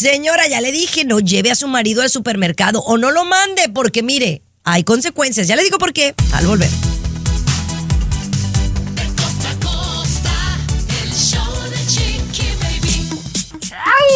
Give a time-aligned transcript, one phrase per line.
[0.00, 3.68] Señora, ya le dije, no lleve a su marido al supermercado o no lo mande,
[3.68, 5.46] porque mire, hay consecuencias.
[5.46, 6.70] Ya le digo por qué al volver.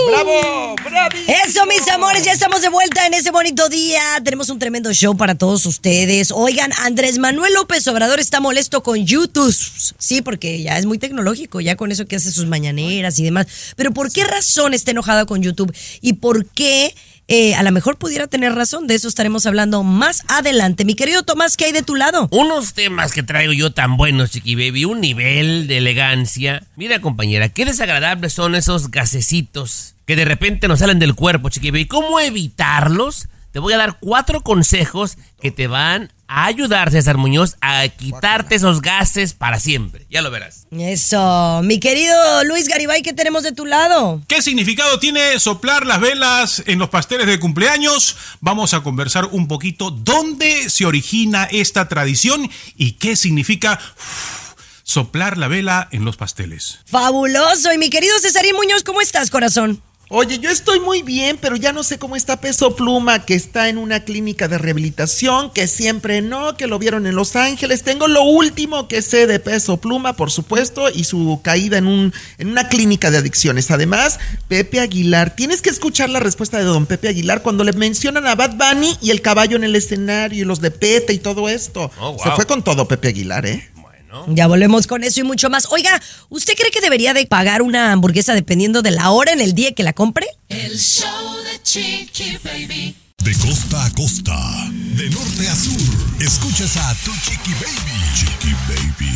[0.07, 0.77] ¡Bravo!
[0.85, 1.17] ¡Bravo!
[1.47, 4.03] Eso, mis amores, ya estamos de vuelta en ese bonito día.
[4.23, 6.31] Tenemos un tremendo show para todos ustedes.
[6.33, 9.55] Oigan, Andrés Manuel López Obrador está molesto con YouTube.
[9.99, 13.47] Sí, porque ya es muy tecnológico, ya con eso que hace sus mañaneras y demás.
[13.77, 15.75] Pero ¿por qué razón está enojado con YouTube?
[16.01, 16.95] ¿Y por qué?
[17.27, 20.85] Eh, a lo mejor pudiera tener razón, de eso estaremos hablando más adelante.
[20.85, 22.29] Mi querido Tomás, ¿qué hay de tu lado?
[22.31, 26.63] Unos temas que traigo yo tan buenos, Chiqui Baby, un nivel de elegancia.
[26.77, 31.71] Mira, compañera, qué desagradables son esos gasecitos que de repente nos salen del cuerpo, Chiqui
[31.71, 31.87] Baby.
[31.87, 33.29] ¿Cómo evitarlos?
[33.53, 38.57] Te voy a dar cuatro consejos que te van a ayudar, César Muñoz, a quitarte
[38.57, 40.07] esos gases para siempre.
[40.11, 40.67] Ya lo verás.
[40.73, 44.21] Eso, mi querido Luis Garibay, ¿qué tenemos de tu lado?
[44.27, 48.17] ¿Qué significado tiene soplar las velas en los pasteles de cumpleaños?
[48.41, 53.79] Vamos a conversar un poquito dónde se origina esta tradición y qué significa
[54.83, 56.81] soplar la vela en los pasteles.
[56.87, 57.73] Fabuloso.
[57.73, 59.81] Y mi querido Cesarín Muñoz, ¿cómo estás, corazón?
[60.11, 63.71] Oye, yo estoy muy bien, pero ya no sé cómo está Peso Pluma, que está
[63.71, 67.83] en una clínica de rehabilitación, que siempre no, que lo vieron en Los Ángeles.
[67.83, 72.13] Tengo lo último que sé de Peso Pluma, por supuesto, y su caída en, un,
[72.37, 73.71] en una clínica de adicciones.
[73.71, 78.27] Además, Pepe Aguilar, tienes que escuchar la respuesta de don Pepe Aguilar cuando le mencionan
[78.27, 81.49] a Bad Bunny y el caballo en el escenario y los de Pete y todo
[81.49, 81.91] esto.
[81.99, 82.23] Oh, wow.
[82.23, 83.71] Se fue con todo Pepe Aguilar, ¿eh?
[84.29, 85.67] Ya volvemos con eso y mucho más.
[85.71, 89.55] Oiga, ¿usted cree que debería de pagar una hamburguesa dependiendo de la hora en el
[89.55, 90.27] día que la compre?
[90.49, 92.97] El show de Chiqui Baby.
[93.25, 94.37] De costa a costa,
[94.71, 95.81] de norte a sur,
[96.21, 97.93] escuchas a tu chiqui baby.
[98.15, 99.15] Chiqui baby.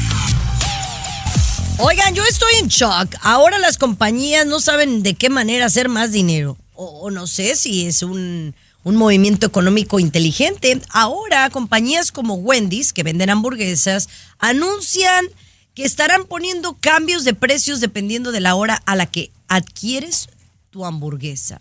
[1.77, 3.15] Oigan, yo estoy en shock.
[3.21, 6.57] Ahora las compañías no saben de qué manera hacer más dinero.
[6.73, 10.81] O, o no sé si es un, un movimiento económico inteligente.
[10.91, 15.27] Ahora compañías como Wendy's, que venden hamburguesas, anuncian
[15.75, 20.29] que estarán poniendo cambios de precios dependiendo de la hora a la que adquieres
[20.71, 21.61] tu hamburguesa.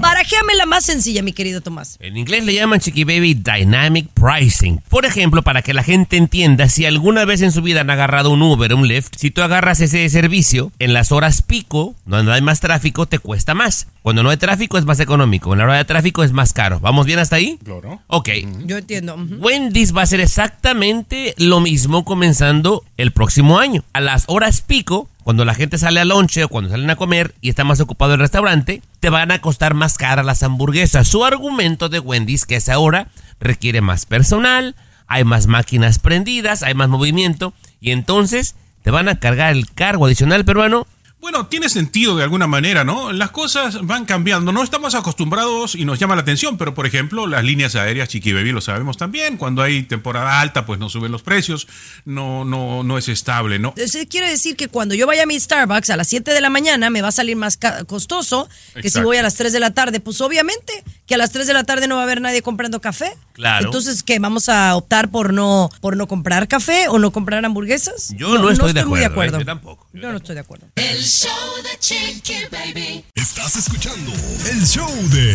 [0.00, 1.96] Barajéame la más sencilla, mi querido Tomás.
[2.00, 4.80] En inglés le llaman Chiqui Baby Dynamic Pricing.
[4.88, 8.30] Por ejemplo, para que la gente entienda, si alguna vez en su vida han agarrado
[8.30, 12.42] un Uber, un Lyft, si tú agarras ese servicio, en las horas pico, donde hay
[12.42, 13.86] más tráfico, te cuesta más.
[14.02, 15.52] Cuando no hay tráfico es más económico.
[15.52, 16.78] En la hora de tráfico es más caro.
[16.80, 17.58] ¿Vamos bien hasta ahí?
[17.64, 18.00] Claro.
[18.06, 18.28] Ok.
[18.64, 19.14] Yo entiendo.
[19.16, 19.36] ujú.
[19.40, 23.82] Wendy's va a hacer exactamente lo mismo comenzando el próximo año.
[23.92, 27.34] A las horas pico, cuando la gente sale al lonche o cuando salen a comer
[27.40, 31.08] y está más ocupado el restaurante, te van a costar más caras las hamburguesas.
[31.08, 33.08] Su argumento de Wendy's que a esa hora
[33.40, 34.76] requiere más personal,
[35.08, 40.06] hay más máquinas prendidas, hay más movimiento y entonces te van a cargar el cargo
[40.06, 40.86] adicional peruano
[41.26, 43.10] Bueno, tiene sentido de alguna manera, ¿no?
[43.10, 44.52] Las cosas van cambiando.
[44.52, 48.32] No estamos acostumbrados y nos llama la atención, pero por ejemplo, las líneas aéreas Chiqui
[48.32, 49.36] Baby lo sabemos también.
[49.36, 51.66] Cuando hay temporada alta, pues no suben los precios,
[52.04, 53.74] no, no, no es estable, ¿no?
[53.76, 56.48] Eso quiere decir que cuando yo vaya a mi Starbucks a las 7 de la
[56.48, 58.48] mañana me va a salir más costoso
[58.80, 59.98] que si voy a las 3 de la tarde.
[59.98, 62.80] Pues obviamente que a las 3 de la tarde no va a haber nadie comprando
[62.80, 63.16] café.
[63.32, 63.66] Claro.
[63.66, 64.18] Entonces, ¿qué?
[64.18, 68.12] ¿Vamos a optar por no, por no comprar café o no comprar hamburguesas?
[68.16, 69.36] Yo no estoy de muy de acuerdo, acuerdo.
[69.36, 69.40] ¿eh?
[69.40, 70.66] Yo tampoco, yo Yo no estoy de acuerdo.
[70.74, 71.30] El show
[71.62, 73.04] de Chiqui Baby.
[73.14, 74.12] Estás escuchando
[74.50, 75.34] el show de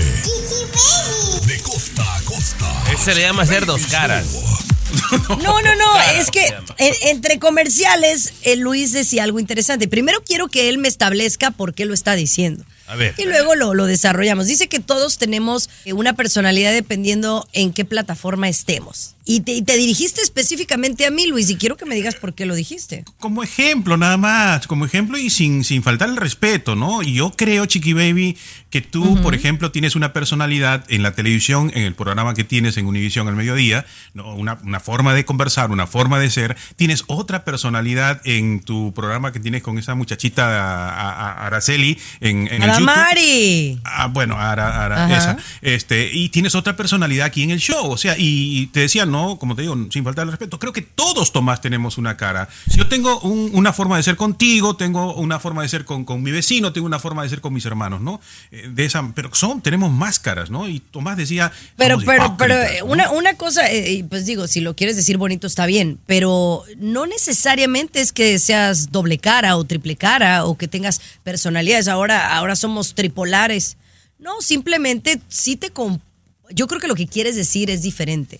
[1.47, 2.67] De costa a costa.
[2.93, 4.25] Ese le llama hacer dos caras.
[5.29, 6.53] No, no, no, Claro, es que
[7.03, 9.87] entre comerciales, eh, Luis decía algo interesante.
[9.87, 12.65] Primero quiero que él me establezca por qué lo está diciendo.
[12.91, 13.15] A ver.
[13.17, 14.47] Y luego lo, lo desarrollamos.
[14.47, 19.15] Dice que todos tenemos eh, una personalidad dependiendo en qué plataforma estemos.
[19.23, 22.33] Y te, y te dirigiste específicamente a mí, Luis, y quiero que me digas por
[22.33, 23.05] qué lo dijiste.
[23.19, 27.03] Como ejemplo, nada más, como ejemplo y sin, sin faltar el respeto, ¿no?
[27.03, 28.35] Y yo creo, Chiqui Baby,
[28.71, 32.77] que tú, por ejemplo, tienes una personalidad en la televisión, en el programa que tienes
[32.77, 34.33] en Univisión al mediodía, ¿no?
[34.33, 36.57] una, una forma de conversar, una forma de ser.
[36.75, 42.47] Tienes otra personalidad en tu programa que tienes con esa muchachita a- a- Araceli en,
[42.47, 42.85] en el YouTube.
[42.85, 43.79] Mari.
[43.83, 45.37] Ah, bueno, Ara, Ara, esa.
[45.61, 47.91] Este, y tienes otra personalidad aquí en el show.
[47.91, 50.73] O sea, y, y te decía, no, como te digo, sin faltar el respeto, creo
[50.73, 52.49] que todos, Tomás, tenemos una cara.
[52.75, 56.23] Yo tengo un- una forma de ser contigo, tengo una forma de ser con, con
[56.23, 58.19] mi vecino, tengo una forma de ser con mis hermanos, ¿no?
[58.51, 60.67] Eh, De esa, pero son, tenemos máscaras, ¿no?
[60.67, 61.51] Y Tomás decía.
[61.77, 62.85] Pero, pero, pero eh, ¿no?
[62.85, 66.63] una, una cosa, eh, y pues digo, si lo quieres decir bonito está bien, pero
[66.77, 71.87] no necesariamente es que seas doble cara o triple cara o que tengas personalidades.
[71.87, 73.77] Ahora, ahora somos tripolares.
[74.19, 75.71] No, simplemente sí te...
[76.53, 78.39] Yo creo que lo que quieres decir es diferente.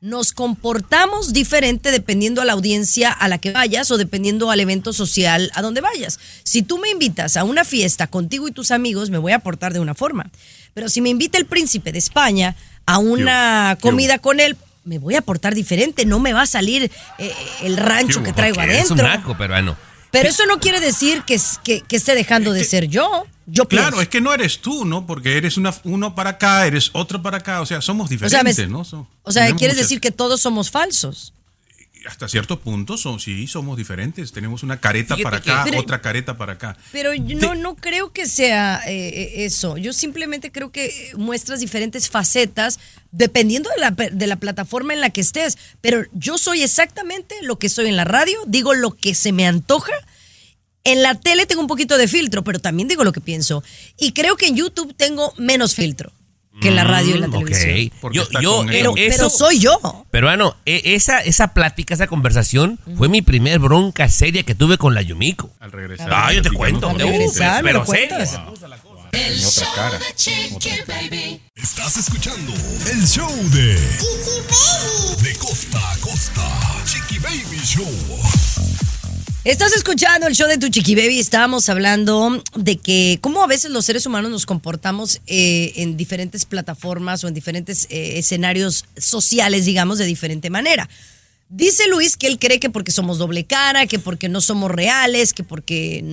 [0.00, 4.92] Nos comportamos diferente dependiendo a la audiencia a la que vayas o dependiendo al evento
[4.92, 6.20] social a donde vayas.
[6.44, 9.72] Si tú me invitas a una fiesta contigo y tus amigos, me voy a portar
[9.72, 10.30] de una forma.
[10.72, 12.54] Pero si me invita el príncipe de España
[12.86, 16.06] a una Yo- yo- comida con él, me voy a portar diferente.
[16.06, 19.18] No me va a salir eh, el rancho Yo- que traigo Porque Es un adentro.
[19.18, 19.76] naco peruano.
[20.10, 23.24] Pero eso no quiere decir que, que, que esté dejando de ser yo.
[23.46, 24.02] Yo Claro, pienso.
[24.02, 25.06] es que no eres tú, ¿no?
[25.06, 27.60] Porque eres una, uno para acá, eres otro para acá.
[27.60, 28.84] O sea, somos O sea, diferentes, me- ¿no?
[28.84, 31.32] So- o sea, quieres muchas- decir que todos somos falsos.
[32.06, 34.32] Hasta cierto punto, son, sí, somos diferentes.
[34.32, 36.76] Tenemos una careta Fíjate para que- acá, Pero- otra careta para acá.
[36.92, 39.76] Pero yo no, no creo que sea eh, eso.
[39.76, 42.78] Yo simplemente creo que muestras diferentes facetas
[43.10, 45.58] dependiendo de la, de la plataforma en la que estés.
[45.80, 49.46] Pero yo soy exactamente lo que soy en la radio, digo lo que se me
[49.46, 49.92] antoja.
[50.84, 53.62] En la tele tengo un poquito de filtro, pero también digo lo que pienso.
[53.98, 56.12] Y creo que en YouTube tengo menos filtro
[56.60, 57.86] que la radio y la Mm, televisión.
[57.88, 57.92] ok.
[58.00, 60.04] Porque Yo, yo, Pero, eso, pero soy yo.
[60.10, 64.94] Peruano, e- esa, esa plática, esa conversación fue mi primer bronca seria que tuve con
[64.94, 65.50] la Yumiko.
[65.60, 66.10] Al regresar.
[66.12, 66.88] Ah, yo te cuento.
[66.90, 68.16] Al regresar, me pero seria.
[69.10, 69.98] El otra show cara.
[69.98, 71.40] de Chiqui Baby.
[71.56, 72.52] Estás escuchando
[72.92, 73.74] el show de
[75.22, 76.46] De costa a costa.
[76.84, 77.88] Chiqui Baby Show.
[79.44, 81.20] Estás escuchando el show de Tu Chiqui Baby.
[81.20, 86.44] Estábamos hablando de que cómo a veces los seres humanos nos comportamos eh, en diferentes
[86.44, 90.88] plataformas o en diferentes eh, escenarios sociales, digamos, de diferente manera.
[91.48, 95.32] Dice Luis que él cree que porque somos doble cara, que porque no somos reales,
[95.32, 96.04] que porque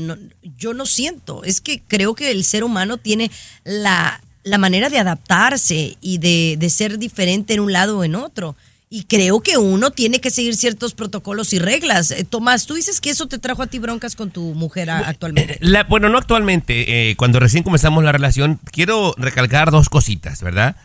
[0.57, 1.43] yo no siento.
[1.43, 3.31] Es que creo que el ser humano tiene
[3.63, 8.15] la, la manera de adaptarse y de, de ser diferente en un lado o en
[8.15, 8.55] otro.
[8.89, 12.11] Y creo que uno tiene que seguir ciertos protocolos y reglas.
[12.11, 14.99] Eh, Tomás, tú dices que eso te trajo a ti broncas con tu mujer a-
[15.09, 15.57] actualmente.
[15.59, 17.09] La- bueno, no actualmente.
[17.11, 20.75] eh, cuando recién comenzamos la relación, quiero recalcar dos cositas, ¿verdad?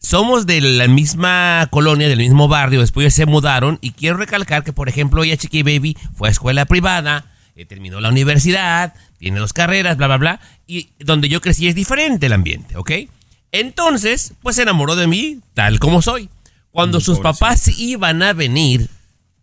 [0.00, 4.72] Somos de la misma colonia, del mismo barrio, después se mudaron y quiero recalcar que,
[4.72, 9.52] por ejemplo, ella, Chiqui Baby, fue a escuela privada, eh, terminó la universidad, tiene dos
[9.52, 12.92] carreras, bla, bla, bla, y donde yo crecí es diferente el ambiente, ¿ok?
[13.50, 16.28] Entonces, pues se enamoró de mí tal como soy.
[16.78, 17.40] Cuando sus pobrecito.
[17.40, 18.88] papás iban a venir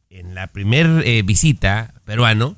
[0.10, 2.56] en la primer eh, visita peruano,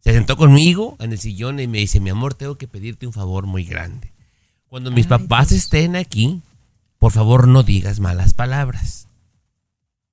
[0.00, 3.12] se sentó conmigo en el sillón y me dice, mi amor, tengo que pedirte un
[3.12, 4.12] favor muy grande.
[4.66, 6.40] Cuando mis papás estén aquí,
[6.98, 9.06] por favor no digas malas palabras.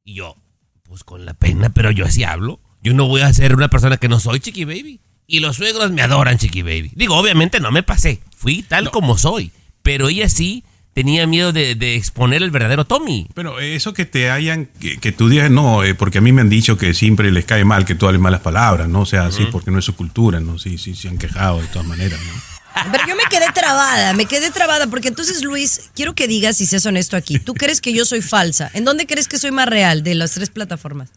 [0.04, 0.36] Y yo,
[0.84, 2.60] pues con la pena, pero yo así hablo.
[2.84, 5.00] Yo no voy a ser una persona que no soy, Chiqui Baby.
[5.26, 6.92] Y los suegros me adoran, Chiqui Baby.
[6.96, 8.22] Digo, obviamente no me pasé.
[8.36, 9.52] Fui tal como soy.
[9.82, 10.64] Pero ella sí
[10.98, 13.28] tenía miedo de, de exponer el verdadero Tommy.
[13.36, 16.42] Pero eso que te hayan, que, que tú digas, no, eh, porque a mí me
[16.42, 19.02] han dicho que siempre les cae mal que tú hables malas palabras, ¿no?
[19.02, 20.58] O sea, así, porque no es su cultura, ¿no?
[20.58, 22.92] Sí, sí, se han quejado de todas maneras, ¿no?
[22.92, 26.66] Pero yo me quedé trabada, me quedé trabada, porque entonces, Luis, quiero que digas, si
[26.66, 28.72] seas honesto aquí, ¿tú crees que yo soy falsa?
[28.74, 31.10] ¿En dónde crees que soy más real de las tres plataformas?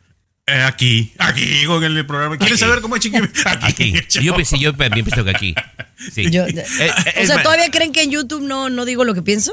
[0.46, 2.36] Eh, aquí, aquí con el programa.
[2.36, 2.66] ¿Quieres Aquí.
[2.68, 3.18] saber cómo es Chiqui?
[3.62, 3.94] Aquí.
[4.22, 5.54] Yo pensé, yo también pienso que aquí.
[6.12, 6.28] Sí.
[6.30, 9.22] Yo- Eh, eh, o sea, ¿todavía creen que en YouTube no, no digo lo que
[9.22, 9.52] pienso?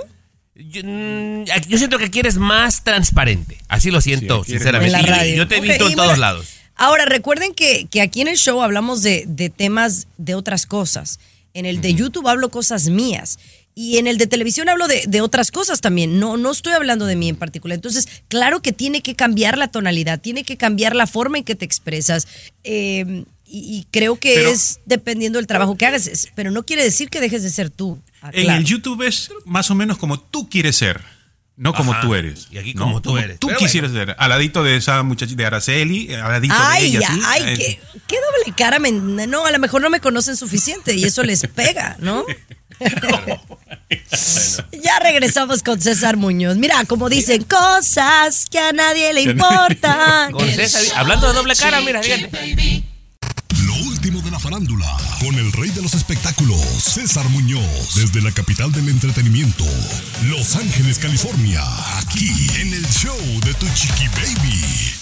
[0.58, 3.58] Yo, mm, yo siento que aquí eres más transparente.
[3.68, 4.98] Así lo siento, sinceramente.
[5.30, 5.36] Y.
[5.36, 6.48] Yo te he visto en todos bueno, lados.
[6.76, 11.20] Ahora, recuerden que, que aquí en el show hablamos de, de temas de otras cosas.
[11.54, 13.40] En el de YouTube hablo cosas mías.
[13.74, 16.20] Y en el de televisión hablo de, de otras cosas también.
[16.20, 17.76] No, no estoy hablando de mí en particular.
[17.76, 21.56] Entonces, claro que tiene que cambiar la tonalidad, tiene que cambiar la forma en que
[21.56, 22.28] te expresas.
[22.64, 26.10] Eh, y, y creo que Pero- es dependiendo del trabajo que hagas.
[26.36, 28.00] Pero no quiere decir que dejes de ser tú.
[28.22, 28.60] Ah, En claro.
[28.60, 31.02] el YouTube es más o menos como tú quieres ser,
[31.56, 32.02] no como Ajá.
[32.02, 32.48] tú eres.
[32.52, 32.84] Y aquí ¿no?
[32.84, 33.40] como tú eres.
[33.40, 34.16] Tú Pero quisieras ser.
[34.20, 37.00] Al ladito de esa muchachita de Araceli, al ladito de Ay, ella.
[37.02, 37.22] ya, ¿sí?
[37.26, 38.80] ay, Eh, qué, qué doble cara.
[38.80, 42.26] me- no, a lo mejor no me conocen suficiente y eso les pega, ¿no?
[44.84, 46.58] ya regresamos con César Muñoz.
[46.58, 50.34] Mira, como dicen, cosas que a nadie le importan.
[50.56, 52.28] César, hablando de doble cara, mira, fíjate.
[52.28, 52.84] Baby.
[53.66, 54.86] Lo último de la farándula,
[55.28, 59.66] con el rey de los espectáculos, César Muñoz, desde la capital del entretenimiento,
[60.30, 61.62] Los Ángeles, California,
[62.00, 62.32] aquí
[62.62, 64.98] en el show de Tu Chiqui Baby.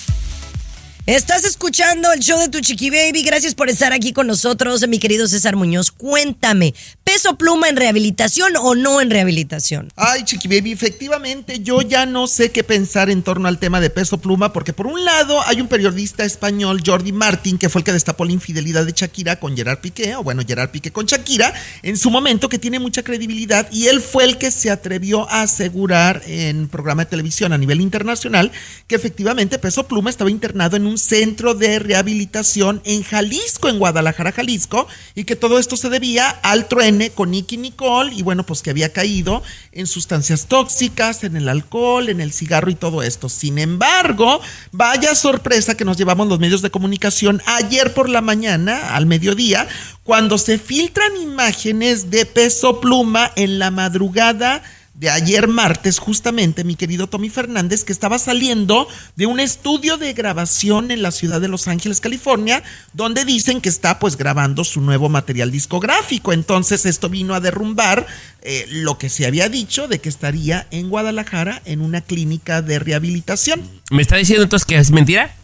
[1.06, 3.22] Estás escuchando el show de tu chiqui baby.
[3.22, 5.92] Gracias por estar aquí con nosotros, mi querido César Muñoz.
[5.92, 6.74] Cuéntame,
[7.16, 9.90] ¿peso pluma en rehabilitación o no en rehabilitación?
[9.96, 13.90] Ay, Chiqui Baby, efectivamente yo ya no sé qué pensar en torno al tema de
[13.90, 17.86] peso pluma, porque por un lado hay un periodista español, Jordi Martin, que fue el
[17.86, 21.54] que destapó la infidelidad de Shakira con Gerard Piqué, o bueno, Gerard Piqué con Shakira,
[21.84, 25.44] en su momento, que tiene mucha credibilidad, y él fue el que se atrevió a
[25.44, 28.52] asegurar en programa de televisión a nivel internacional
[28.88, 34.34] que efectivamente Peso Pluma estaba internado en un centro de rehabilitación en Jalisco, en Guadalajara,
[34.34, 38.62] Jalisco, y que todo esto se debía al truene con Nicky Nicole y bueno, pues
[38.62, 43.30] que había caído en sustancias tóxicas, en el alcohol, en el cigarro y todo esto.
[43.30, 48.96] Sin embargo, vaya sorpresa que nos llevamos los medios de comunicación ayer por la mañana,
[48.96, 49.68] al mediodía,
[50.04, 54.64] cuando se filtran imágenes de peso pluma en la madrugada
[54.96, 60.14] de ayer martes, justamente, mi querido Tommy Fernández, que estaba saliendo de un estudio de
[60.14, 64.80] grabación en la ciudad de Los Ángeles, California, donde dicen que está pues grabando su
[64.80, 66.32] nuevo material discográfico.
[66.32, 68.08] Entonces esto vino a derrumbar
[68.42, 72.80] eh, lo que se había dicho de que estaría en Guadalajara en una clínica de
[72.80, 73.62] rehabilitación.
[73.92, 75.36] ¿Me está diciendo entonces que es mentira?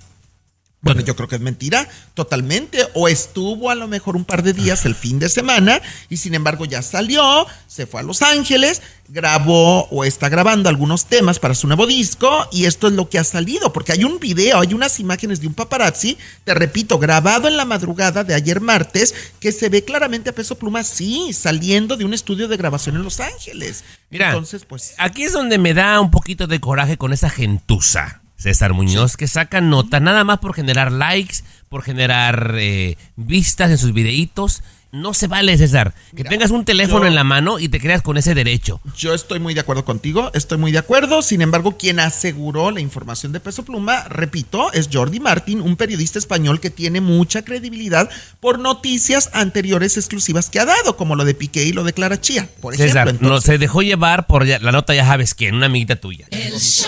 [0.84, 2.88] Bueno, yo creo que es mentira, totalmente.
[2.96, 6.34] O estuvo a lo mejor un par de días el fin de semana y sin
[6.34, 11.54] embargo ya salió, se fue a Los Ángeles, grabó o está grabando algunos temas para
[11.54, 14.74] su nuevo disco y esto es lo que ha salido, porque hay un video, hay
[14.74, 19.52] unas imágenes de un paparazzi, te repito, grabado en la madrugada de ayer martes, que
[19.52, 23.20] se ve claramente a peso pluma, sí, saliendo de un estudio de grabación en Los
[23.20, 23.84] Ángeles.
[24.10, 24.96] Mira, Entonces, pues...
[24.98, 28.21] Aquí es donde me da un poquito de coraje con esa gentuza.
[28.42, 33.78] César Muñoz, que saca nota nada más por generar likes, por generar eh, vistas en
[33.78, 34.64] sus videitos.
[34.92, 35.94] No se vale, César.
[36.10, 38.82] Que Mira, tengas un teléfono yo- en la mano y te creas con ese derecho.
[38.98, 41.22] Yo estoy muy de acuerdo contigo, estoy muy de acuerdo.
[41.22, 46.20] Sin embargo, quien aseguró la información de Peso Pluma, repito, es Jordi Martín, un periodista
[46.20, 51.36] español que tiene mucha credibilidad por noticias anteriores exclusivas que ha dado, como lo de
[51.36, 52.88] Piqué y lo de Clara Chía, por ejemplo.
[52.92, 56.28] César, no, Entonces, se dejó llevar por la nota, ya sabes quién, una amiguita tuya.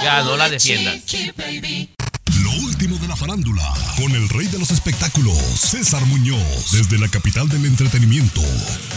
[0.04, 1.00] Ya, no la de defiendas.
[3.14, 8.42] La farándula, con el rey de los espectáculos, César Muñoz, desde la capital del entretenimiento,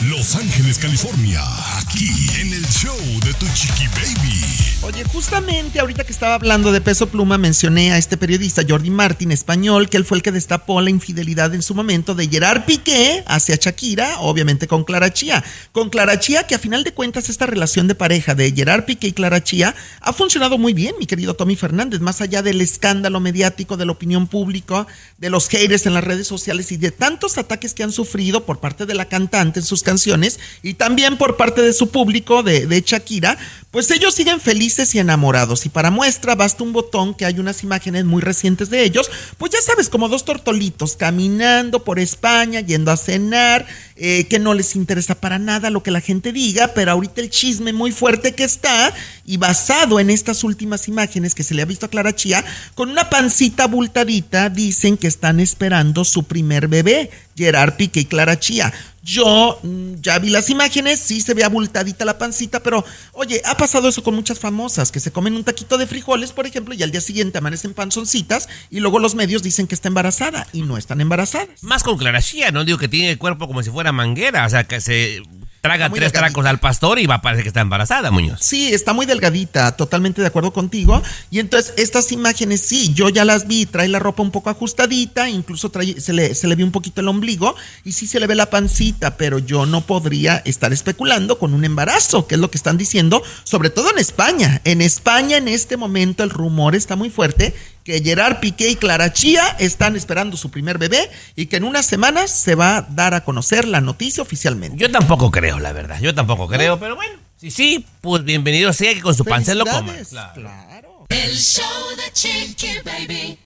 [0.08, 1.42] Los Ángeles, California,
[1.78, 2.08] aquí
[2.40, 4.40] en el show de Tu Chiqui Baby.
[4.82, 9.32] Oye, justamente ahorita que estaba hablando de Peso Pluma, mencioné a este periodista Jordi Martín,
[9.32, 13.22] español, que él fue el que destapó la infidelidad en su momento de Gerard Piqué
[13.26, 15.44] hacia Shakira, obviamente con Clara Chía.
[15.72, 19.08] Con Clara Chía, que a final de cuentas esta relación de pareja de Gerard Piqué
[19.08, 23.20] y Clara Chía ha funcionado muy bien, mi querido Tommy Fernández, más allá del escándalo
[23.20, 24.86] mediático, de la opinión pública,
[25.18, 28.60] de los haters en las redes sociales y de tantos ataques que han sufrido por
[28.60, 32.66] parte de la cantante en sus canciones y también por parte de su público, de,
[32.66, 33.36] de Shakira,
[33.70, 35.66] pues ellos siguen felices y enamorados.
[35.66, 39.52] Y para muestra basta un botón que hay unas imágenes muy recientes de ellos, pues
[39.52, 44.76] ya sabes, como dos tortolitos caminando por España, yendo a cenar, eh, que no les
[44.76, 48.44] interesa para nada lo que la gente diga, pero ahorita el chisme muy fuerte que
[48.44, 48.94] está
[49.26, 52.90] y basado en estas últimas imágenes que se le ha visto a Clara Chía, con
[52.90, 58.72] una pancita abultadita, dicen que están esperando su primer bebé, Gerard Piqué y Clara Chía.
[59.02, 63.56] Yo mm, ya vi las imágenes, sí se ve abultadita la pancita, pero oye, ha
[63.56, 66.82] pasado eso con muchas famosas que se comen un taquito de frijoles, por ejemplo, y
[66.82, 70.76] al día siguiente amanecen panzoncitas y luego los medios dicen que está embarazada y no
[70.76, 71.62] están embarazadas.
[71.62, 74.64] Más con clarachía, no digo que tiene el cuerpo como si fuera manguera, o sea,
[74.64, 75.22] que se
[75.66, 76.18] traga tres delgadita.
[76.18, 78.38] tracos al pastor y va a parecer que está embarazada, Muñoz.
[78.40, 81.02] Sí, está muy delgadita, totalmente de acuerdo contigo.
[81.30, 85.28] Y entonces estas imágenes, sí, yo ya las vi, trae la ropa un poco ajustadita,
[85.28, 87.54] incluso trae, se, le, se le ve un poquito el ombligo
[87.84, 91.64] y sí se le ve la pancita, pero yo no podría estar especulando con un
[91.64, 94.60] embarazo, que es lo que están diciendo, sobre todo en España.
[94.64, 97.54] En España en este momento el rumor está muy fuerte
[97.86, 101.86] que Gerard Piqué y Clara Chía están esperando su primer bebé y que en unas
[101.86, 104.76] semanas se va a dar a conocer la noticia oficialmente.
[104.76, 106.00] Yo tampoco creo, la verdad.
[106.00, 107.12] Yo tampoco creo, pero bueno.
[107.40, 109.92] Sí, sí, pues bienvenido sea que con su pan se lo coma.
[109.92, 110.32] Felicidades, Claro.
[110.34, 111.06] claro.
[111.10, 111.64] El show
[111.96, 113.38] de Chiqui Baby.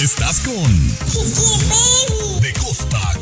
[0.00, 0.88] Estás con
[2.40, 3.21] De costa a costa,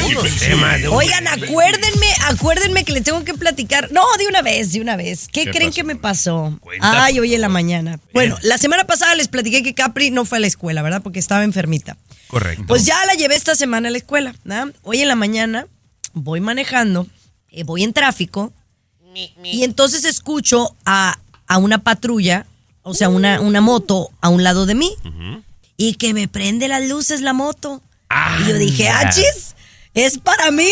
[0.00, 3.90] Temas de un- Oigan, acuérdenme, acuérdenme que les tengo que platicar.
[3.92, 5.28] No, de una vez, de una vez.
[5.32, 5.74] ¿Qué, ¿Qué creen pasó?
[5.76, 6.58] que me pasó?
[6.60, 7.98] Cuenta, Ay, hoy en la mañana.
[8.12, 11.02] Bueno, la semana pasada les platiqué que Capri no fue a la escuela, ¿verdad?
[11.02, 11.96] Porque estaba enfermita.
[12.28, 12.64] Correcto.
[12.66, 14.34] Pues ya la llevé esta semana a la escuela.
[14.44, 14.72] ¿verdad?
[14.82, 15.66] Hoy en la mañana
[16.12, 17.06] voy manejando,
[17.50, 18.52] eh, voy en tráfico
[19.44, 22.46] y entonces escucho a, a una patrulla,
[22.82, 24.92] o sea, una, una moto a un lado de mí
[25.76, 27.82] y que me prende las luces la moto.
[28.40, 29.55] Y yo dije, achis,
[29.96, 30.70] ¿es para mí?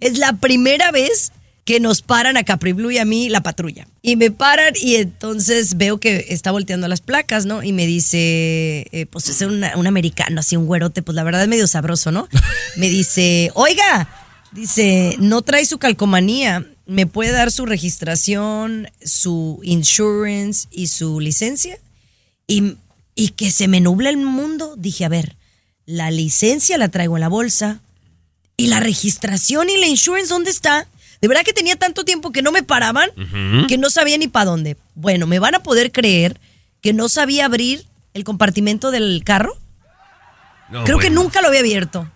[0.00, 1.30] Es la primera vez
[1.64, 3.86] que nos paran a Capri Blue y a mí la patrulla.
[4.00, 7.62] Y me paran y entonces veo que está volteando las placas, ¿no?
[7.62, 11.48] Y me dice, eh, pues es un americano, así un güerote, pues la verdad es
[11.48, 12.26] medio sabroso, ¿no?
[12.76, 14.08] Me dice, oiga,
[14.52, 21.78] dice, no trae su calcomanía, ¿me puede dar su registración, su insurance y su licencia?
[22.46, 22.76] Y,
[23.14, 24.74] y que se me nubla el mundo.
[24.78, 25.36] Dije, a ver,
[25.84, 27.82] la licencia la traigo en la bolsa.
[28.58, 30.86] ¿Y la registración y la insurance dónde está?
[31.22, 33.08] De verdad que tenía tanto tiempo que no me paraban
[33.68, 34.76] que no sabía ni para dónde.
[34.94, 36.38] Bueno, ¿me van a poder creer
[36.82, 39.56] que no sabía abrir el compartimento del carro?
[40.70, 42.10] No, Creo que nunca lo había abierto.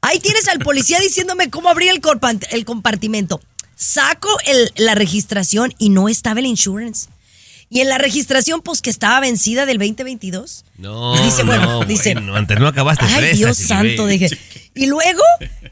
[0.00, 3.40] Ahí tienes al policía diciéndome cómo abrir el, compa- el compartimento.
[3.74, 7.08] Saco el- la registración y no estaba el insurance.
[7.70, 10.64] Y en la registración, pues que estaba vencida del 2022.
[10.78, 14.28] No, Dice, bueno, no, dice- bueno, antes no acabaste Ay, Dios santo, dije.
[14.74, 15.22] Y luego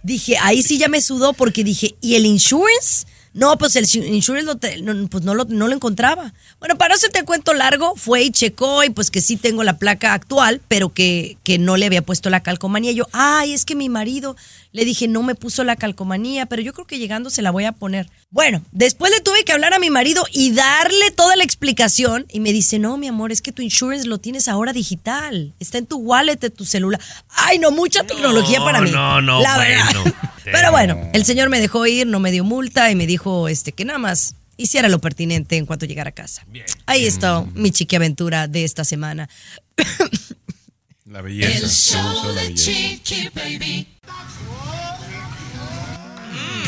[0.02, 3.06] dije, ahí sí ya me sudó porque dije, ¿y el insurance?
[3.36, 6.32] No, pues el insurance lo te- no, pues no lo, no lo encontraba.
[6.58, 9.76] Bueno, para no hacerte cuento largo, fue y checó y pues que sí tengo la
[9.76, 12.92] placa actual, pero que, que no le había puesto la calcomanía.
[12.92, 14.36] Yo, ay, es que mi marido,
[14.72, 17.64] le dije, no me puso la calcomanía, pero yo creo que llegando se la voy
[17.64, 18.08] a poner.
[18.30, 22.40] Bueno, después le tuve que hablar a mi marido y darle toda la explicación y
[22.40, 25.84] me dice, no, mi amor, es que tu insurance lo tienes ahora digital, está en
[25.86, 27.00] tu wallet de tu celular.
[27.28, 28.90] Ay, no, mucha tecnología para mí.
[28.90, 30.14] no, no, la verdad.
[30.52, 30.58] bueno.
[30.58, 33.72] Pero bueno, el señor me dejó ir, no me dio multa y me dijo este
[33.72, 36.46] que nada más hiciera lo pertinente en cuanto llegara a casa.
[36.86, 39.28] Ahí está mi chiqui aventura de esta semana.
[41.06, 41.58] La belleza.
[41.58, 42.70] El show la de belleza.
[42.72, 43.86] Chiqui Baby.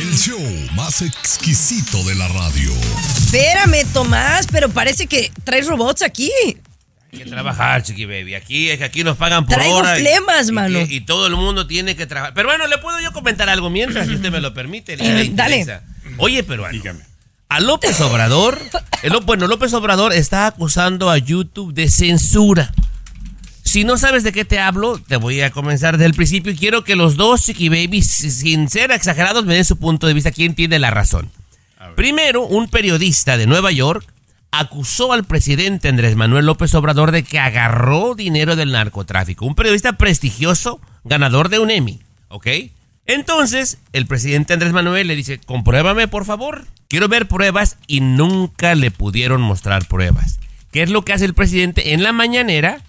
[0.01, 0.41] El show
[0.77, 2.73] más exquisito de la radio.
[3.19, 6.31] Espérame, Tomás, pero parece que traes robots aquí.
[7.13, 8.35] Hay que trabajar, Chiqui Baby.
[8.35, 9.99] Aquí, es que aquí nos pagan por Traigo hora.
[9.99, 10.81] y- flemas, y, mano.
[10.81, 12.35] Y, todo el mundo tiene que trabajar.
[12.35, 14.95] Pero bueno, ¿le puedo yo comentar algo mientras, si usted me lo permite?
[14.99, 15.67] Eh, dale.
[16.19, 16.73] Oye, peruano.
[16.73, 17.01] Dígame.
[17.49, 18.61] A López Obrador,
[19.03, 22.75] el, bueno, López Obrador está acusando a YouTube de censura.
[23.65, 26.57] Si no sabes de qué te hablo, te voy a comenzar desde el principio y
[26.57, 30.31] quiero que los dos Chiqui Babies, sin ser exagerados, me den su punto de vista.
[30.31, 31.31] ¿Quién tiene la razón?
[31.97, 34.07] Primero, un periodista de Nueva York
[34.51, 39.47] acusó al presidente Andrés Manuel López Obrador de que agarró dinero del narcotráfico.
[39.47, 42.47] Un periodista prestigioso, ganador de un Emmy, ¿ok?
[43.07, 46.67] Entonces, el presidente Andrés Manuel le dice, compruébame por favor.
[46.89, 50.39] Quiero ver pruebas y nunca le pudieron mostrar pruebas.
[50.71, 51.95] ¿Qué es lo que hace el presidente?
[51.95, 52.83] En la mañanera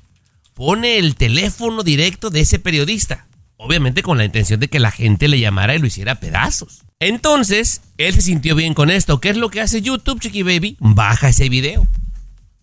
[0.53, 3.27] pone el teléfono directo de ese periodista.
[3.61, 6.83] Obviamente con la intención de que la gente le llamara y lo hiciera a pedazos.
[6.97, 9.19] Entonces, él se sintió bien con esto.
[9.19, 10.77] ¿Qué es lo que hace YouTube, Chiqui Baby?
[10.79, 11.85] Baja ese video.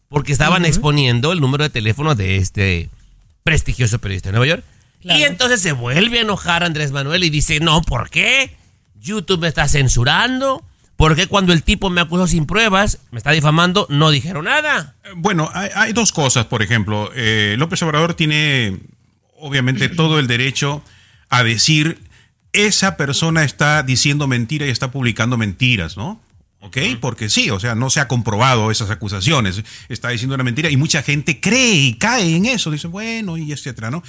[0.08, 2.88] Porque estaban exponiendo el número de teléfono de este
[3.42, 4.64] prestigioso periodista de Nueva York.
[5.02, 5.20] Claro.
[5.20, 8.56] Y entonces se vuelve a enojar Andrés Manuel y dice, no, ¿por qué?
[8.98, 10.64] YouTube me está censurando.
[10.96, 14.96] ¿Por qué cuando el tipo me acusó sin pruebas, me está difamando, no dijeron nada?
[15.16, 17.11] Bueno, hay, hay dos cosas, por ejemplo.
[17.14, 18.78] Eh, López Obrador tiene,
[19.38, 20.83] obviamente, todo el derecho
[21.29, 22.01] a decir,
[22.53, 26.20] esa persona está diciendo mentira y está publicando mentiras, ¿no?
[26.61, 26.79] ¿Ok?
[27.01, 29.62] Porque sí, o sea, no se ha comprobado esas acusaciones.
[29.88, 32.70] Está diciendo una mentira y mucha gente cree y cae en eso.
[32.70, 34.03] Dice, bueno, y etcétera, ¿no?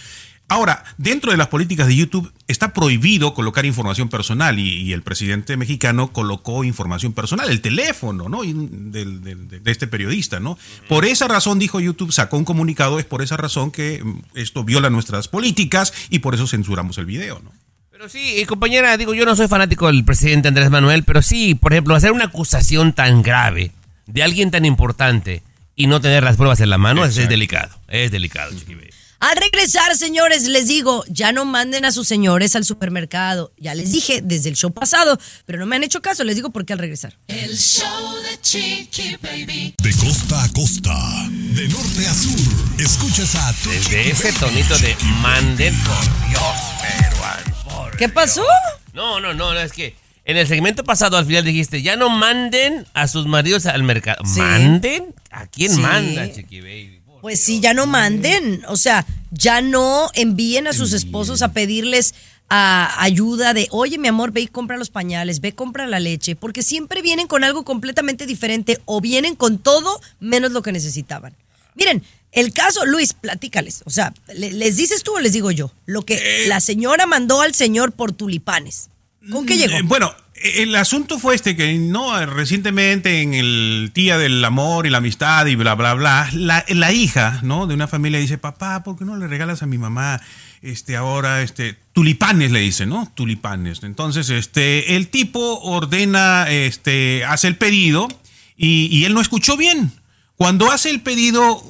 [0.50, 5.02] Ahora, dentro de las políticas de YouTube está prohibido colocar información personal y, y el
[5.02, 8.44] presidente mexicano colocó información personal, el teléfono, ¿no?
[8.44, 10.58] De, de este periodista, ¿no?
[10.88, 14.64] Por esa razón, dijo YouTube, sacó un comunicado, es por esa razón que mm, esto
[14.64, 17.52] viola nuestras políticas y por eso censuramos el video, ¿no?
[17.92, 21.56] Pero sí, eh, compañera, digo, yo no soy fanático del presidente Andrés Manuel, pero sí,
[21.56, 23.72] por ejemplo, hacer una acusación tan grave
[24.06, 25.44] de alguien tan importante
[25.76, 27.76] y no tener las pruebas en la mano es, es delicado.
[27.88, 28.97] Es delicado, Chiqui Baby.
[29.20, 33.52] Al regresar, señores, les digo, ya no manden a sus señores al supermercado.
[33.58, 36.24] Ya les dije desde el show pasado, pero no me han hecho caso.
[36.24, 37.18] Les digo por qué al regresar.
[37.28, 39.74] El show de Chiqui Baby.
[39.82, 40.96] De costa a costa,
[41.32, 46.44] de norte a sur, escuchas a tu Desde ese tonito de manden, por Dios,
[46.82, 48.46] peruano, por ¿Qué pasó?
[48.94, 52.10] No, no, no, no, es que en el segmento pasado al final dijiste, ya no
[52.10, 54.24] manden a sus maridos al mercado.
[54.26, 54.40] Sí.
[54.42, 55.16] ¿Manden?
[55.32, 55.80] ¿A quién Sí.
[55.82, 56.97] manda, Chiqui Baby?
[57.28, 58.64] Pues sí, ya no manden.
[58.70, 62.16] O sea, ya no envíen a sus esposos a pedirles
[62.50, 66.38] a ayuda de, oye, mi amor, ve y compra los pañales, ve, compra la leche,
[66.38, 71.36] porque siempre vienen con algo completamente diferente o vienen con todo menos lo que necesitaban.
[71.76, 73.82] Miren, el caso, Luis, platícales.
[73.84, 75.70] O sea, ¿le- ¿les dices tú o les digo yo?
[75.86, 78.88] Lo que la señora mandó al señor por tulipanes.
[79.34, 79.76] ¿Con qué llegó?
[79.76, 84.90] Eh, bueno, el asunto fue este que no recientemente en el día del amor y
[84.90, 87.68] la amistad y bla bla bla, la, la hija, ¿no?
[87.68, 90.22] de una familia dice, "Papá, ¿por qué no le regalas a mi mamá
[90.62, 93.12] este ahora este tulipanes le dice, ¿no?
[93.16, 98.08] Tulipanes." Entonces, este el tipo ordena este hace el pedido
[98.56, 99.92] y, y él no escuchó bien.
[100.36, 101.64] Cuando hace el pedido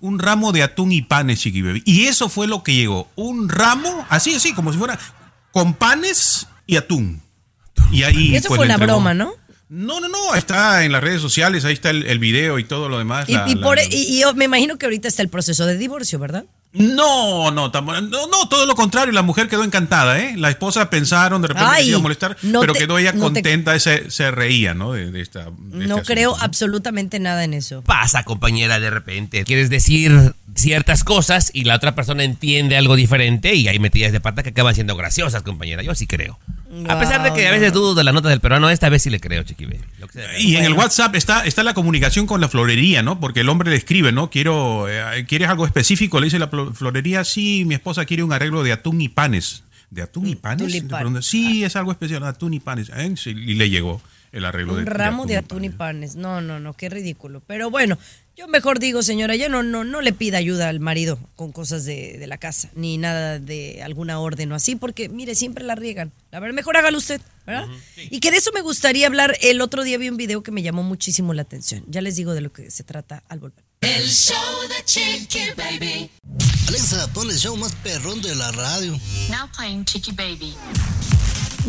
[0.00, 1.82] un ramo de atún y panes, Chiqui Baby.
[1.84, 3.08] Y eso fue lo que llegó.
[3.14, 4.98] Un ramo, así, así, como si fuera
[5.52, 7.22] con panes y atún.
[7.92, 8.28] Y ahí.
[8.32, 8.94] Y eso pues, fue una entregó.
[8.94, 9.32] broma, ¿no?
[9.68, 12.88] No, no, no, está en las redes sociales, ahí está el, el video y todo
[12.88, 13.28] lo demás.
[13.28, 15.66] Y, la- y la- por- y- y yo me imagino que ahorita está el proceso
[15.66, 16.44] de divorcio, ¿verdad?
[16.74, 20.34] No, no, no, no, todo lo contrario, la mujer quedó encantada, ¿eh?
[20.36, 23.12] La esposa pensaron de repente que Ay, iba a molestar, no pero te- quedó ella
[23.12, 24.92] no te- contenta, se, se reía, ¿no?
[24.92, 25.44] De, de esta.
[25.56, 27.82] de No este creo absolutamente nada en eso.
[27.82, 29.44] Pasa, compañera, de repente.
[29.44, 34.20] Quieres decir ciertas cosas y la otra persona entiende algo diferente y hay metidas de
[34.20, 35.82] pata que acaban siendo graciosas, compañera.
[35.84, 36.38] Yo sí creo.
[36.88, 39.10] A pesar de que a veces dudo de la nota del peruano, esta vez sí
[39.10, 39.66] le creo, chiqui.
[39.66, 39.80] baby.
[39.98, 40.38] Lo que sea.
[40.38, 43.20] Y en el WhatsApp está, está la comunicación con la florería, ¿no?
[43.20, 44.30] Porque el hombre le escribe, ¿no?
[44.30, 46.20] Quiero, eh, ¿quieres algo específico?
[46.20, 49.64] Le dice la florería, sí, mi esposa quiere un arreglo de atún y panes.
[49.90, 50.82] ¿De atún y panes?
[50.82, 52.90] pregunta, sí, es algo especial, atún y panes.
[52.96, 53.14] ¿eh?
[53.16, 54.00] Sí, y le llegó
[54.32, 56.16] el arreglo Un de, ramo de atún y panes.
[56.16, 57.40] No, no, no, qué ridículo.
[57.46, 57.96] Pero bueno,
[58.36, 61.84] yo mejor digo, señora, ya no, no, no le pida ayuda al marido con cosas
[61.84, 65.74] de, de la casa, ni nada de alguna orden o así, porque mire, siempre la
[65.74, 66.12] riegan.
[66.30, 67.68] La verdad, mejor hágalo usted, ¿verdad?
[67.96, 69.36] Y que de eso me gustaría hablar.
[69.40, 71.84] El otro día vi un video que me llamó muchísimo la atención.
[71.86, 73.64] Ya les digo de lo que se trata al volver.
[73.80, 74.36] El show
[74.68, 76.10] de Chiqui Baby.
[76.68, 78.98] Alexa, pon el show más perrón de la radio.
[79.30, 80.54] Now playing Chicky Baby.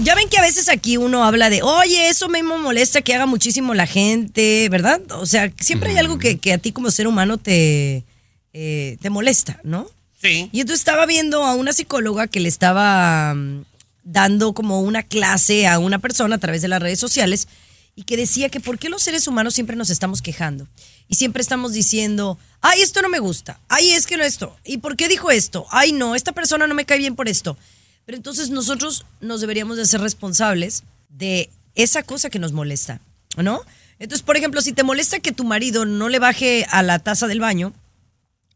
[0.04, 3.26] Ya ven que a veces aquí uno habla de, oye, eso mismo molesta que haga
[3.26, 5.02] muchísimo la gente, ¿verdad?
[5.14, 8.04] O sea, siempre hay algo que, que a ti como ser humano te,
[8.52, 9.88] eh, te molesta, ¿no?
[10.22, 10.50] Sí.
[10.52, 13.64] Y entonces estaba viendo a una psicóloga que le estaba mm,
[14.04, 17.48] dando como una clase a una persona a través de las redes sociales
[17.96, 20.68] y que decía que por qué los seres humanos siempre nos estamos quejando
[21.08, 24.80] y siempre estamos diciendo, ay, esto no me gusta, ay, es que no esto, ¿y
[24.80, 25.66] por qué dijo esto?
[25.70, 27.58] Ay, no, esta persona no me cae bien por esto.
[28.06, 33.02] Pero entonces nosotros nos deberíamos de ser responsables de esa cosa que nos molesta,
[33.38, 33.62] ¿no?
[34.00, 37.28] Entonces, por ejemplo, si te molesta que tu marido no le baje a la taza
[37.28, 37.74] del baño,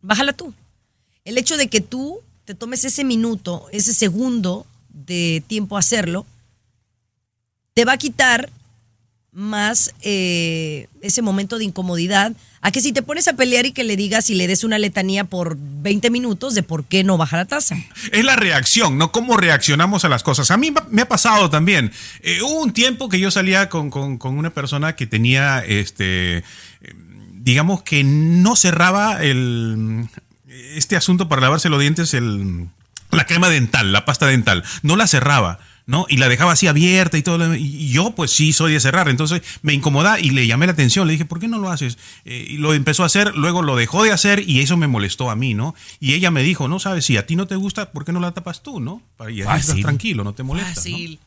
[0.01, 0.53] bájala tú.
[1.25, 6.25] El hecho de que tú te tomes ese minuto, ese segundo de tiempo a hacerlo,
[7.73, 8.49] te va a quitar
[9.39, 13.85] más eh, ese momento de incomodidad a que si te pones a pelear y que
[13.85, 17.37] le digas y le des una letanía por 20 minutos de por qué no baja
[17.37, 17.77] la taza.
[18.11, 19.13] Es la reacción, ¿no?
[19.13, 20.51] Cómo reaccionamos a las cosas.
[20.51, 21.93] A mí me ha pasado también.
[22.21, 26.43] Eh, hubo un tiempo que yo salía con, con- con una persona que tenía, este,
[27.35, 30.07] digamos que no cerraba el,
[30.75, 32.67] este asunto para lavarse los dientes, el,
[33.11, 34.65] la crema dental, la pasta dental.
[34.83, 35.59] No la cerraba.
[35.89, 36.05] ¿No?
[36.07, 37.39] Y la dejaba así abierta y todo.
[37.39, 39.09] lo- Y yo, pues sí, soy de cerrar.
[39.09, 41.07] Entonces me incomodaba y le llamé la atención.
[41.07, 41.97] Le dije, ¿por qué no lo haces?
[42.25, 45.31] Eh, y lo empezó a hacer, luego lo dejó de hacer y eso me molestó
[45.31, 45.73] a mí, ¿no?
[45.99, 48.19] Y ella me dijo, no sabes, si a ti no te gusta, ¿por qué no
[48.19, 49.01] la tapas tú, no?
[49.17, 50.69] Para- Y así estás tranquilo, no te molesta.
[50.69, 50.75] ¿no?
[50.75, 51.19] Fácil.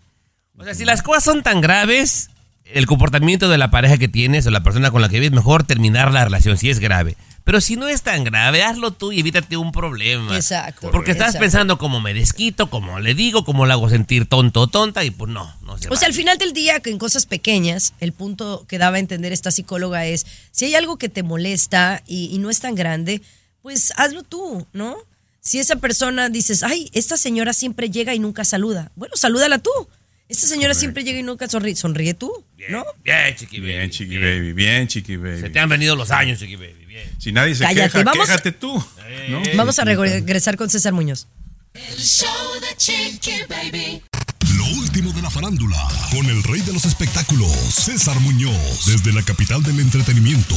[0.57, 2.31] O sea, si las cosas son tan graves,
[2.65, 5.65] el comportamiento de la pareja que tienes o la persona con la que vives, mejor
[5.65, 7.17] terminar la relación si es grave.
[7.45, 10.37] Pero si no es tan grave, hazlo tú y evítate un problema.
[10.37, 10.91] Exacto.
[10.91, 11.43] Porque estás Exacto.
[11.43, 15.11] pensando cómo me desquito, cómo le digo, cómo le hago sentir tonto o tonta y
[15.11, 18.13] pues no, no se O sea, al final del día, que en cosas pequeñas, el
[18.13, 22.27] punto que daba a entender esta psicóloga es, si hay algo que te molesta y,
[22.33, 23.23] y no es tan grande,
[23.61, 24.97] pues hazlo tú, ¿no?
[25.41, 29.71] Si esa persona dices, ay, esta señora siempre llega y nunca saluda, bueno, salúdala tú.
[30.33, 32.33] Esta señora siempre llega y nunca sonríe, sonríe tú,
[32.71, 32.83] ¿no?
[33.05, 33.73] Bien, chiqui baby.
[33.73, 35.51] Bien, chiqui baby, bien, chiqui Se baby.
[35.51, 36.87] te han venido los años, chiqui baby.
[36.87, 37.07] Bien.
[37.19, 38.83] Si nadie se Cállate, queja, vamos quéjate tú.
[39.29, 39.43] ¿no?
[39.57, 41.29] Vamos a regresar con César Muñoz.
[41.75, 42.29] El show
[42.63, 44.03] de Chiqui Baby.
[44.57, 45.77] Lo último de la farándula,
[46.11, 50.57] con el rey de los espectáculos, César Muñoz, desde la capital del entretenimiento,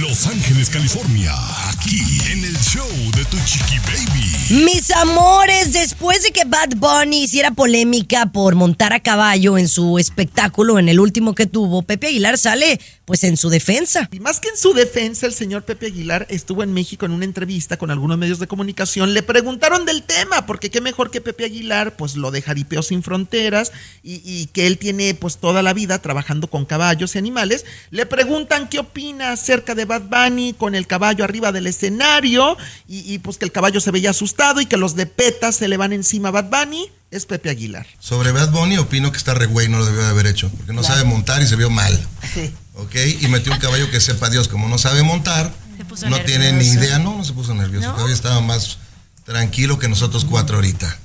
[0.00, 1.32] Los Ángeles, California,
[1.68, 2.00] aquí
[2.32, 4.64] en el show de Tu Chiqui Baby.
[4.64, 9.98] Mis amores, después de que Bad Bunny hiciera polémica por montar a caballo en su
[9.98, 14.08] espectáculo, en el último que tuvo, Pepe Aguilar sale pues en su defensa.
[14.12, 17.24] Y más que en su defensa, el señor Pepe Aguilar estuvo en México en una
[17.24, 19.12] entrevista con algunos medios de comunicación.
[19.12, 23.02] Le preguntaron del tema, porque qué mejor que Pepe Aguilar, pues lo de Jaripeo Sin
[23.02, 27.64] Fronteras y, y que él tiene pues toda la vida trabajando con caballos y animales.
[27.90, 32.56] Le preguntan qué opina acerca de Bad Bunny con el caballo arriba del escenario
[32.88, 35.68] y, y, pues que el caballo se veía asustado y que los de PETA se
[35.68, 36.90] le van encima a Bad Bunny.
[37.10, 37.86] Es Pepe Aguilar.
[38.00, 40.72] Sobre Bad Bunny opino que está re güey, no lo debió de haber hecho, porque
[40.72, 41.92] no sabe montar y se vio mal.
[42.32, 42.50] Sí.
[42.74, 42.96] ¿Ok?
[43.20, 46.52] Y metió un caballo que sepa Dios, como no sabe montar, Se puso no tiene
[46.52, 47.90] ni idea, no, no se puso nervioso.
[47.90, 48.78] El caballo estaba más
[49.24, 50.98] tranquilo que nosotros cuatro ahorita.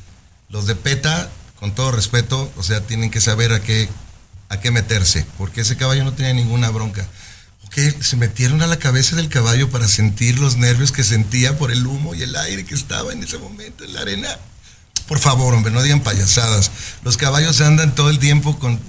[0.49, 3.89] Los de PETA, con todo respeto, o sea, tienen que saber a qué,
[4.49, 7.05] a qué meterse, porque ese caballo no tenía ninguna bronca.
[7.65, 11.71] Ok, se metieron a la cabeza del caballo para sentir los nervios que sentía por
[11.71, 14.29] el humo y el aire que estaba en ese momento en la arena.
[15.07, 16.71] Por favor, hombre, no digan payasadas.
[17.03, 18.79] Los caballos andan todo el tiempo con,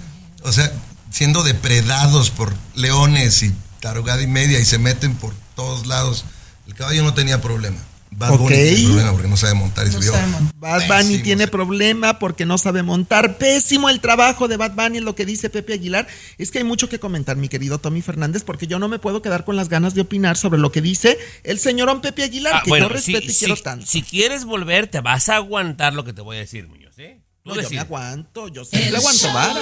[0.43, 0.71] o sea,
[1.11, 6.25] siendo depredados por leones y tarugada y media y se meten por todos lados.
[6.67, 7.79] El caballo no tenía problema.
[8.11, 8.39] Bad.
[8.39, 8.57] Bunny tiene
[8.97, 10.11] problema porque no sabe montar y se.
[10.57, 11.23] Bad Bunny pésimo.
[11.25, 13.39] tiene problema porque no sabe montar.
[13.39, 16.07] Pésimo el trabajo de Bad Bunny, lo que dice Pepe Aguilar.
[16.39, 19.23] Es que hay mucho que comentar, mi querido Tommy Fernández, porque yo no me puedo
[19.23, 22.63] quedar con las ganas de opinar sobre lo que dice el señorón Pepe Aguilar, Ah,
[22.65, 23.87] que bueno, yo si, respeto y si- quiero tanto.
[23.87, 27.21] si quieres volver, te vas a aguantar lo que te voy a decir, Muñoz, ¿eh?
[27.45, 29.61] Tú No, yo me aguanto, yo siempre aguanto vara.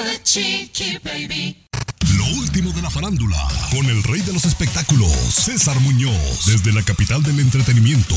[2.31, 3.37] Lo último de la farándula,
[3.71, 8.15] con el rey de los espectáculos, César Muñoz, desde la capital del entretenimiento,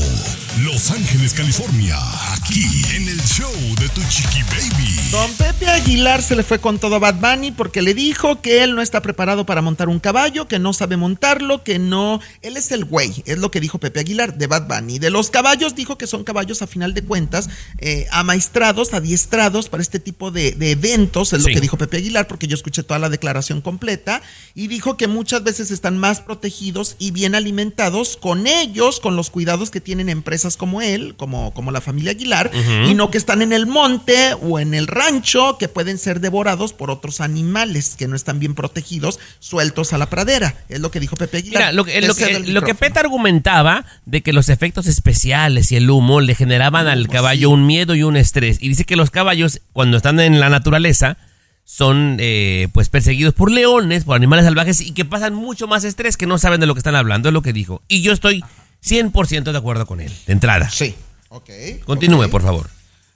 [0.64, 1.96] Los Ángeles, California,
[2.34, 5.10] aquí en el show de Tu Chiqui Baby.
[5.10, 8.62] Don Pepe Aguilar se le fue con todo a Bad Bunny porque le dijo que
[8.64, 12.20] él no está preparado para montar un caballo, que no sabe montarlo, que no.
[12.42, 14.98] Él es el güey, es lo que dijo Pepe Aguilar de Bad Bunny.
[14.98, 19.82] De los caballos, dijo que son caballos a final de cuentas, eh, amaestrados, adiestrados para
[19.82, 21.48] este tipo de, de eventos, es Sí.
[21.48, 23.99] lo que dijo Pepe Aguilar, porque yo escuché toda la declaración completa,
[24.54, 29.30] y dijo que muchas veces están más protegidos y bien alimentados con ellos, con los
[29.30, 32.50] cuidados que tienen empresas como él, como, como la familia Aguilar,
[32.88, 36.72] y no que están en el monte o en el rancho, que pueden ser devorados
[36.72, 40.54] por otros animales que no están bien protegidos, sueltos a la pradera.
[40.68, 41.62] Es lo que dijo Pepe Aguilar.
[41.62, 42.60] Mira, lo que, lo que, lo.
[42.80, 47.48] Peta argumentaba de que los efectos especiales y el humo le generaban al Humo, caballo
[47.48, 47.54] sí.
[47.54, 48.58] un miedo y un estrés.
[48.60, 51.18] Y dice que los caballos, cuando están en la naturaleza,
[51.70, 56.16] son eh, pues perseguidos por leones, por animales salvajes y que pasan mucho más estrés
[56.16, 57.80] que no saben de lo que están hablando, es lo que dijo.
[57.86, 58.42] Y yo estoy
[58.84, 60.68] 100% de acuerdo con él, de entrada.
[60.68, 60.96] Sí.
[61.28, 61.48] Ok.
[61.84, 62.68] Continúe, por favor.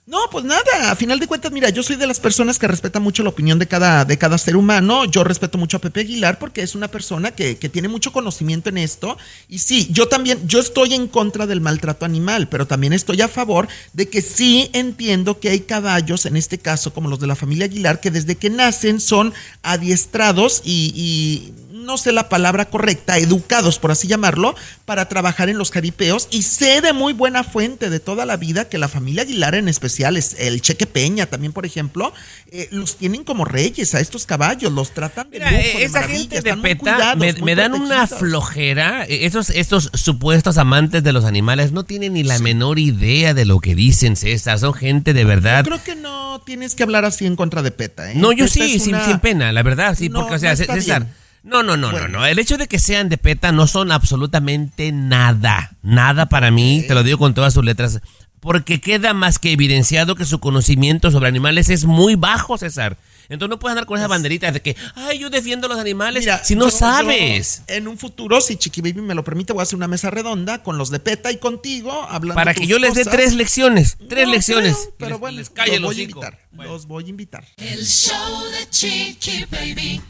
[0.07, 2.99] No, pues nada, a final de cuentas, mira, yo soy de las personas que respeta
[2.99, 5.05] mucho la opinión de cada, de cada ser humano.
[5.05, 8.69] Yo respeto mucho a Pepe Aguilar porque es una persona que, que tiene mucho conocimiento
[8.69, 9.17] en esto.
[9.49, 13.27] Y sí, yo también, yo estoy en contra del maltrato animal, pero también estoy a
[13.27, 17.35] favor de que sí entiendo que hay caballos, en este caso, como los de la
[17.35, 23.17] familia Aguilar, que desde que nacen son adiestrados y, y no sé la palabra correcta,
[23.17, 26.27] educados, por así llamarlo, para trabajar en los jaripeos.
[26.31, 29.67] Y sé de muy buena fuente de toda la vida que la familia Aguilar en
[29.69, 32.13] especial, es el Cheque Peña también, por ejemplo,
[32.51, 35.83] eh, los tienen como reyes a estos caballos, los tratan de Mira, lujo, eh, de
[35.85, 39.05] esa gente de PETA cuidados, me, dan una flojera.
[39.07, 43.45] Eh, Esos, estos supuestos amantes de los animales no tienen ni la menor idea de
[43.45, 44.59] lo que dicen, César.
[44.59, 45.63] Son gente de verdad.
[45.63, 48.11] Creo que no tienes que hablar así en contra de PETA.
[48.11, 48.15] ¿eh?
[48.15, 50.51] No, yo PETA sí, sin, una- sin pena, la verdad, sí, No, porque, o sea,
[50.51, 51.03] no César.
[51.03, 51.13] bien.
[51.45, 52.07] No, no, no, Bueno.
[52.07, 52.25] no, no.
[52.25, 55.71] El hecho de que sean de PETA no son absolutamente nada.
[55.83, 58.01] Nada para mí, te lo digo con todas sus letras.
[58.39, 62.97] Porque queda más que evidenciado que su conocimiento sobre animales es muy bajo, César.
[63.27, 66.21] Entonces no puedes andar con esas banderitas de que, ay, yo defiendo los animales.
[66.21, 67.63] Mira, si no yo- sabes.
[67.67, 70.11] yo en un futuro, si Chiqui Baby me lo permite, voy a hacer una mesa
[70.11, 73.97] redonda con los de PETA y contigo, hablando Para que yo les dé tres lecciones.
[74.09, 74.75] Tres No lecciones.
[74.75, 76.39] creo, pero les- bueno, les calle los los voy a invitar.
[76.53, 77.45] Los voy a invitar.
[77.57, 80.01] El show de Chiqui Baby.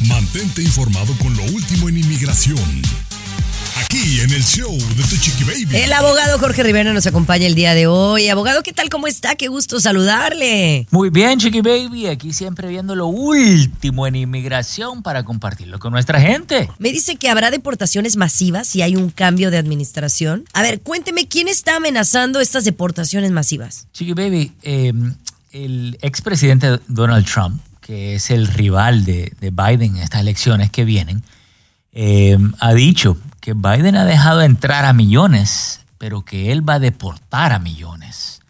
[0.00, 2.58] Mantente informado con lo último en inmigración.
[3.82, 5.76] Aquí en el show de Tu Chiqui Baby.
[5.76, 8.28] El abogado Jorge Rivera nos acompaña el día de hoy.
[8.28, 8.88] Abogado, ¿qué tal?
[8.90, 9.36] ¿Cómo está?
[9.36, 10.86] Qué gusto saludarle.
[10.90, 16.20] Muy bien, Chiqui Baby, aquí siempre viendo lo último en inmigración para compartirlo con nuestra
[16.20, 16.68] gente.
[16.78, 20.44] Me dice que habrá deportaciones masivas si hay un cambio de administración.
[20.52, 23.86] A ver, cuénteme, ¿quién está amenazando estas deportaciones masivas?
[23.92, 24.92] Chiqui Baby, eh,
[25.52, 30.86] el expresidente Donald Trump, que es el rival de, de Biden en estas elecciones que
[30.86, 31.22] vienen,
[31.92, 36.78] eh, ha dicho que Biden ha dejado entrar a millones, pero que él va a
[36.78, 38.40] deportar a millones.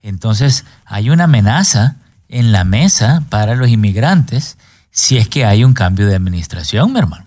[0.00, 1.96] Entonces, hay una amenaza
[2.30, 4.56] en la mesa para los inmigrantes
[4.90, 7.26] si es que hay un cambio de administración, mi hermano.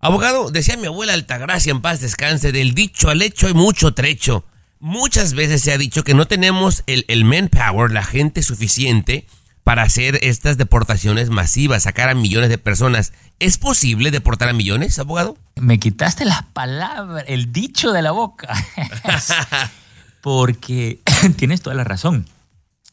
[0.00, 4.46] Abogado, decía mi abuela Altagracia en paz descanse, del dicho al hecho hay mucho trecho.
[4.80, 9.26] Muchas veces se ha dicho que no tenemos el, el manpower, la gente suficiente
[9.68, 13.12] para hacer estas deportaciones masivas, sacar a millones de personas.
[13.38, 15.36] ¿Es posible deportar a millones, abogado?
[15.56, 18.48] Me quitaste las palabras, el dicho de la boca.
[20.22, 21.00] Porque
[21.36, 22.24] tienes toda la razón.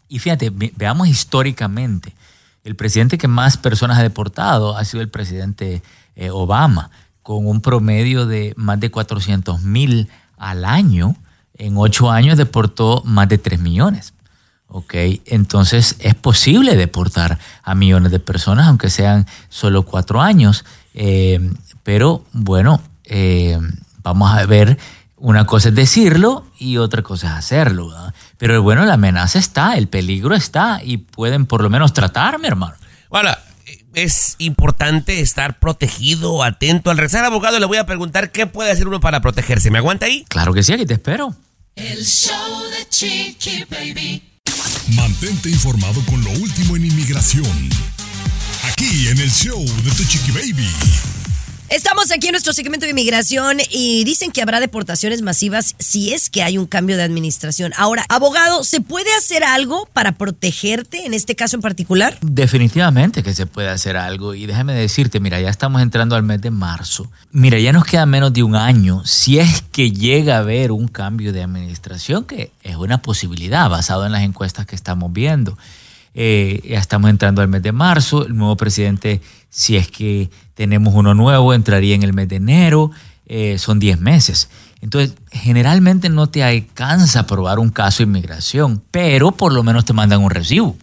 [0.09, 2.13] Y fíjate, ve- veamos históricamente.
[2.65, 5.81] El presidente que más personas ha deportado ha sido el presidente
[6.17, 11.15] eh, Obama, con un promedio de más de 400 mil al año.
[11.53, 14.13] En ocho años deportó más de 3 millones.
[14.67, 14.93] Ok,
[15.25, 20.65] entonces es posible deportar a millones de personas, aunque sean solo cuatro años.
[20.93, 21.39] Eh,
[21.83, 23.59] pero bueno, eh,
[24.01, 24.77] vamos a ver,
[25.17, 27.89] una cosa es decirlo y otra cosa es hacerlo.
[27.89, 28.13] ¿verdad?
[28.37, 32.75] Pero bueno, la amenaza está, el peligro está y pueden por lo menos tratarme, hermano.
[33.11, 33.39] Ahora,
[33.93, 36.91] es importante estar protegido, atento.
[36.91, 39.71] Al regresar, abogado, le voy a preguntar qué puede hacer uno para protegerse.
[39.71, 40.25] ¿Me aguanta ahí?
[40.27, 41.33] Claro que sí, aquí te espero.
[41.75, 44.34] El show de Chiqui Baby.
[44.93, 47.69] Mantente informado con lo último en inmigración.
[48.71, 51.14] Aquí en el show de Tu Chiqui Baby.
[51.69, 56.29] Estamos aquí en nuestro segmento de inmigración y dicen que habrá deportaciones masivas si es
[56.29, 57.73] que hay un cambio de administración.
[57.75, 62.19] Ahora, abogado, ¿se puede hacer algo para protegerte en este caso en particular?
[62.21, 66.39] Definitivamente que se puede hacer algo y déjame decirte, mira, ya estamos entrando al mes
[66.39, 67.09] de marzo.
[67.31, 69.03] Mira, ya nos queda menos de un año.
[69.03, 74.05] Si es que llega a haber un cambio de administración, que es una posibilidad basado
[74.05, 75.57] en las encuestas que estamos viendo.
[76.13, 78.25] Eh, ya estamos entrando al mes de marzo.
[78.25, 82.91] El nuevo presidente, si es que tenemos uno nuevo, entraría en el mes de enero.
[83.27, 84.49] Eh, son 10 meses.
[84.81, 89.85] Entonces, generalmente no te alcanza a aprobar un caso de inmigración, pero por lo menos
[89.85, 90.77] te mandan un recibo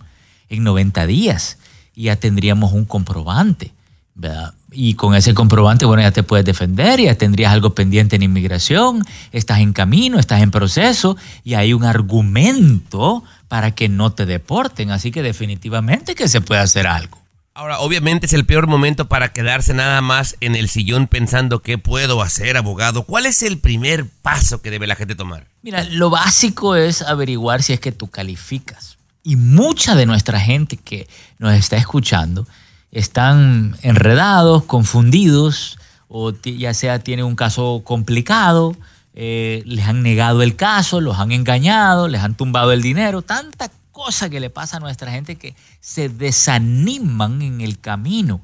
[0.49, 1.59] en 90 días
[1.95, 3.73] y ya tendríamos un comprobante.
[4.15, 4.55] ¿verdad?
[4.71, 9.05] Y con ese comprobante, bueno, ya te puedes defender, ya tendrías algo pendiente en inmigración,
[9.33, 14.91] estás en camino, estás en proceso y hay un argumento para que no te deporten.
[14.91, 17.22] Así que definitivamente que se puede hacer algo.
[17.55, 21.77] Ahora, obviamente es el peor momento para quedarse nada más en el sillón pensando qué
[21.77, 23.03] puedo hacer, abogado.
[23.03, 25.47] ¿Cuál es el primer paso que debe la gente tomar?
[25.61, 28.97] Mira, lo básico es averiguar si es que tú calificas.
[29.23, 32.47] Y mucha de nuestra gente que nos está escuchando
[32.91, 38.75] están enredados, confundidos, o ya sea tienen un caso complicado,
[39.15, 43.71] eh, les han negado el caso, los han engañado, les han tumbado el dinero, tanta
[43.93, 48.41] cosa que le pasa a nuestra gente que se desaniman en el camino.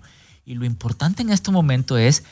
[0.47, 2.23] Y lo importante en este momento es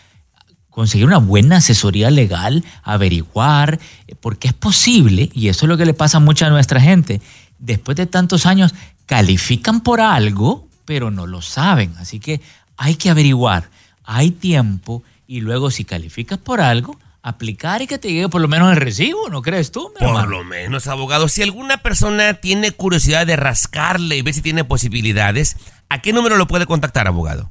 [0.71, 5.87] conseguir una buena asesoría legal, averiguar, eh, porque es posible, y eso es lo que
[5.87, 7.23] le pasa a mucha de nuestra gente,
[7.59, 8.75] después de tantos años
[9.07, 11.95] califican por algo, pero no lo saben.
[11.99, 12.43] Así que
[12.77, 13.71] hay que averiguar,
[14.05, 18.47] hay tiempo, y luego si calificas por algo, aplicar y que te llegue por lo
[18.47, 19.89] menos el recibo, ¿no crees tú?
[19.89, 20.29] mi Por hermano?
[20.29, 25.57] lo menos, abogado, si alguna persona tiene curiosidad de rascarle y ver si tiene posibilidades,
[25.89, 27.51] ¿a qué número lo puede contactar, abogado?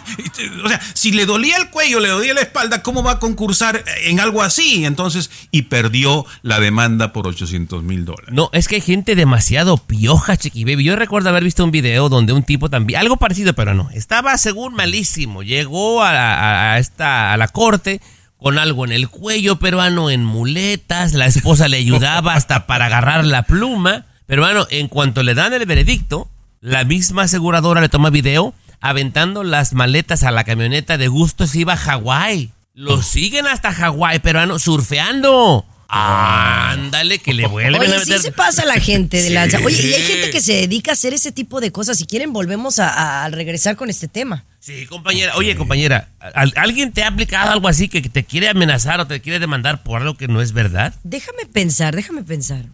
[0.63, 3.83] o sea, si le dolía el cuello, le dolía la espalda, ¿cómo va a concursar
[4.05, 4.85] en algo así?
[4.85, 8.29] Entonces, y perdió la demanda por 800 mil dólares.
[8.31, 10.85] No, es que hay gente demasiado pioja, Chiqui Baby.
[10.85, 14.37] Yo recuerdo haber visto un video donde un tipo también, algo parecido, pero no, estaba
[14.37, 15.43] según malísimo.
[15.43, 18.03] Llegó a, a- a esta, a la corte
[18.37, 21.15] con algo en el cuello, peruano en muletas.
[21.15, 24.05] La esposa le ayudaba hasta para agarrar la pluma.
[24.27, 26.29] Pero bueno, en cuanto le dan el veredicto,
[26.63, 31.59] la misma aseguradora le toma video aventando las maletas a la camioneta de gusto se
[31.61, 32.51] iba a Hawái.
[32.75, 35.67] Lo siguen hasta Hawái, peruano, surfeando.
[35.89, 38.17] Ándale, que le vuelven a meter.
[38.17, 39.35] sí se pasa la gente de Sí.
[39.35, 39.59] lanza.
[39.63, 41.99] Oye, y hay gente que se dedica a hacer ese tipo de cosas.
[41.99, 44.45] Si quieren, volvemos a, a- a regresar con este tema.
[44.59, 45.37] Sí, compañera.
[45.37, 49.21] Oye, compañera, ¿al- ¿alguien te ha aplicado algo así que te quiere amenazar o te
[49.21, 50.95] quiere demandar por algo que no es verdad?
[51.03, 52.65] Déjame pensar, déjame pensar.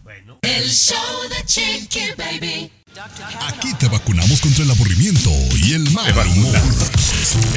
[0.41, 0.95] El show
[1.29, 2.71] de Chiqui Baby.
[3.47, 5.29] Aquí te vacunamos contra el aburrimiento
[5.63, 6.55] y el mal humor.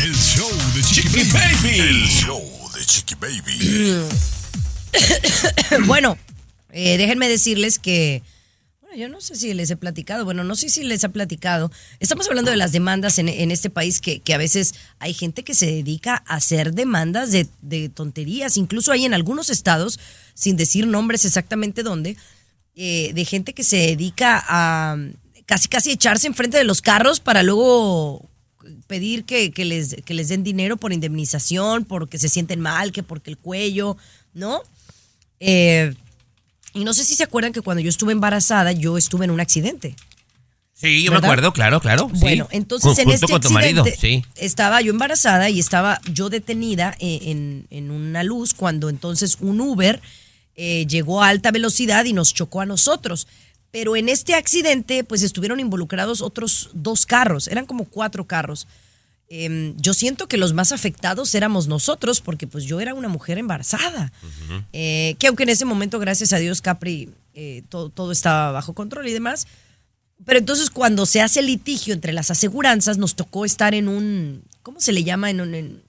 [0.01, 1.81] El show de Chiqui, Baby.
[1.81, 2.41] El show
[2.73, 4.07] de Chiqui Baby.
[5.87, 6.17] bueno,
[6.71, 8.23] eh, déjenme decirles que,
[8.83, 11.73] bueno, yo no sé si les he platicado, bueno, no sé si les ha platicado.
[11.99, 15.43] Estamos hablando de las demandas en, en este país que, que a veces hay gente
[15.43, 19.99] que se dedica a hacer demandas de, de tonterías, incluso hay en algunos estados,
[20.35, 22.17] sin decir nombres exactamente dónde,
[22.77, 24.97] eh, de gente que se dedica a
[25.53, 28.27] casi casi echarse enfrente de los carros para luego
[28.87, 33.03] pedir que, que les, que les den dinero por indemnización, porque se sienten mal, que
[33.03, 33.99] porque el cuello,
[34.33, 34.63] ¿no?
[35.41, 35.93] Eh,
[36.73, 39.41] y no sé si se acuerdan que cuando yo estuve embarazada, yo estuve en un
[39.41, 39.95] accidente.
[40.73, 42.11] Sí, yo me acuerdo, claro, claro.
[42.15, 42.21] sí.
[42.21, 44.25] Bueno, entonces en este con tu marido, accidente sí.
[44.37, 49.61] estaba yo embarazada y estaba yo detenida eh, en, en una luz cuando entonces un
[49.61, 50.01] Uber
[50.57, 53.27] eh, llegó a alta velocidad y nos chocó a nosotros.
[53.73, 58.69] Pero en este accidente pues estuvieron involucrados otros dos carros, eran como cuatro carros.
[59.29, 63.39] Em, yo siento que los más afectados éramos nosotros porque pues yo era una mujer
[63.39, 64.13] embarazada.
[64.75, 68.75] Eh, que aunque en ese momento, gracias a Dios, Capri, eh, todo, todo estaba bajo
[68.75, 69.47] control y demás.
[70.27, 74.81] Pero entonces cuando se hace litigio entre las aseguranzas, nos tocó estar en un, ¿cómo
[74.81, 75.31] se le llama?
[75.31, 75.55] En un...
[75.55, 75.83] en-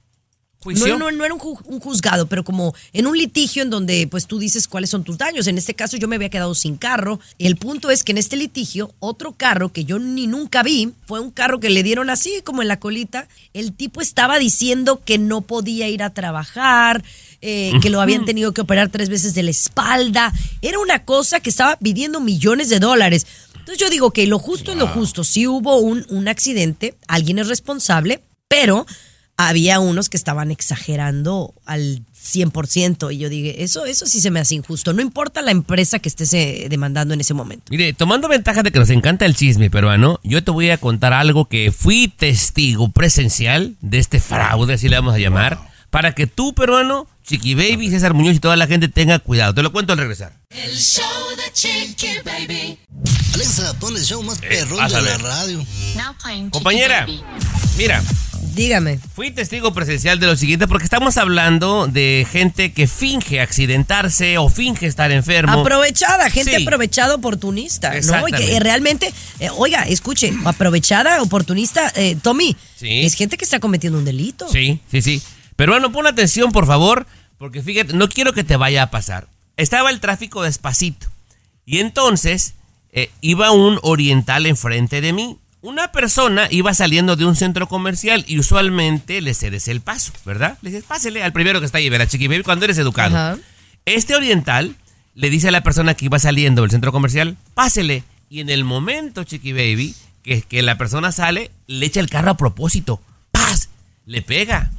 [0.63, 0.87] ¿Juicio?
[0.87, 4.07] no, no, no era un, ju- un juzgado, pero como en un litigio en donde
[4.07, 5.47] pues tú dices cuáles son tus daños.
[5.47, 7.19] En este caso yo me había quedado sin carro.
[7.37, 11.19] El punto es que en este litigio, otro carro que yo ni nunca vi, fue
[11.19, 13.27] un carro que le dieron así como en la colita.
[13.53, 17.03] El tipo estaba diciendo que no podía ir a trabajar,
[17.41, 20.31] eh, que lo habían tenido que operar tres veces de la espalda.
[20.61, 23.27] Era una cosa que estaba pidiendo millones de dólares.
[23.53, 25.23] Entonces yo digo que lo justo es lo justo.
[25.23, 28.85] Sí hubo un, un accidente, alguien es responsable, pero
[29.37, 34.39] había unos que estaban exagerando al 100% y yo dije, eso, eso sí se me
[34.39, 34.93] hace injusto.
[34.93, 37.65] No importa la empresa que estés eh, demandando en ese momento.
[37.69, 41.13] Mire, tomando ventaja de que nos encanta el chisme peruano, yo te voy a contar
[41.13, 45.59] algo que fui testigo presencial de este fraude, así le vamos a llamar,
[45.89, 49.53] para que tú, peruano, Chiqui Baby, César Muñoz y toda la gente tenga cuidado.
[49.53, 50.33] Te lo cuento al regresar.
[50.49, 51.03] El show
[51.37, 52.77] de Chiqui Baby.
[53.33, 55.65] Alexa, pon el show más perrón de la radio.
[55.95, 57.21] Now Compañera, Baby.
[57.77, 58.03] mira,
[58.53, 58.99] Dígame.
[59.15, 64.49] fui testigo presencial de lo siguiente porque estamos hablando de gente que finge accidentarse o
[64.49, 65.61] finge estar enfermo.
[65.61, 66.63] Aprovechada, gente Sí.
[66.63, 68.27] aprovechada oportunista, ¿no?
[68.27, 73.05] Y que eh, realmente, eh, oiga, escuche, aprovechada, oportunista, eh, Tommy, Sí.
[73.05, 74.47] es gente que está cometiendo un delito.
[74.49, 75.21] Sí, sí, sí.
[75.55, 77.05] Peruano, pon atención, por favor,
[77.37, 79.27] porque fíjate, no quiero que te vaya a pasar.
[79.57, 81.07] Estaba el tráfico despacito.
[81.65, 82.53] Y entonces
[82.91, 85.37] eh, iba un oriental enfrente de mí.
[85.63, 90.57] Una persona iba saliendo de un centro comercial y usualmente le cedes el paso, ¿verdad?
[90.61, 93.15] Le dices, pásele al primero que está ahí, verá, chiqui baby, cuando eres educado.
[93.15, 93.37] Ajá.
[93.85, 94.75] Este oriental
[95.15, 98.03] le dice a la persona que iba saliendo del centro comercial, pásele.
[98.27, 102.31] Y en el momento, chiqui baby, que, que la persona sale, le echa el carro
[102.31, 103.01] a propósito.
[103.31, 103.69] ¡Paz!
[104.05, 104.69] Le pega.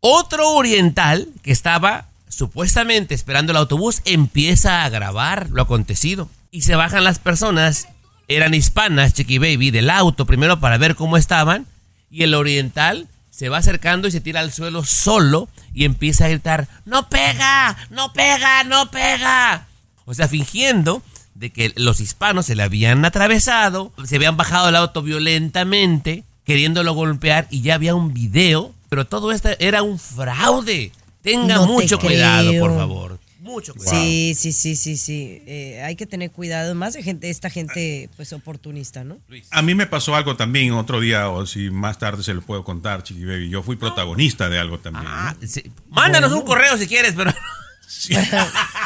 [0.00, 6.30] Otro oriental que estaba supuestamente esperando el autobús empieza a grabar lo acontecido.
[6.50, 7.88] Y se bajan las personas,
[8.30, 11.66] eran hispanas, chiqui baby, del auto primero para ver cómo estaban.
[12.10, 16.28] Y el oriental se va acercando y se tira al suelo solo y empieza a
[16.28, 19.66] gritar, no pega, no pega, no pega.
[20.04, 21.02] O sea, fingiendo
[21.34, 26.94] de que los hispanos se le habían atravesado, se habían bajado del auto violentamente, queriéndolo
[26.94, 30.92] golpear y ya había un video, pero todo esto era un fraude.
[31.22, 33.18] Tenga No mucho cuidado, por favor.
[33.40, 33.96] Mucho cuidado.
[33.96, 35.42] Sí, sí, sí, sí, sí.
[35.46, 36.74] Eh, hay que tener cuidado.
[36.74, 39.18] Más de gente, esta gente, pues, oportunista, ¿no?
[39.50, 42.64] A mí me pasó algo también otro día, o si más tarde se lo puedo
[42.64, 43.48] contar, Chiqui Baby.
[43.48, 45.04] Yo fui protagonista de algo también.
[45.04, 45.10] ¿no?
[45.10, 45.72] Ah, sí.
[45.88, 47.32] Mándanos un correo si quieres, pero...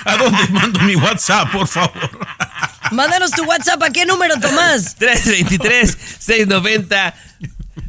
[0.05, 2.11] ¿A dónde mando mi WhatsApp, por favor?
[2.93, 3.83] Mándanos tu WhatsApp.
[3.83, 4.97] ¿A qué número, Tomás?
[6.21, 7.15] 323-690.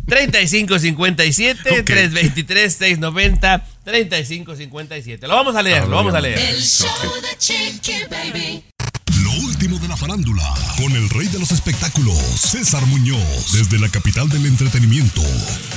[0.08, 1.86] 3557 Ok.
[1.86, 5.28] 323 690 3557.
[5.28, 6.40] Lo vamos a leer, lo vamos a leer.
[6.40, 6.88] El show
[7.22, 8.75] de Chiqui Baby.
[9.44, 10.44] Último de la farándula,
[10.78, 15.22] con el rey de los espectáculos, César Muñoz, desde la capital del entretenimiento,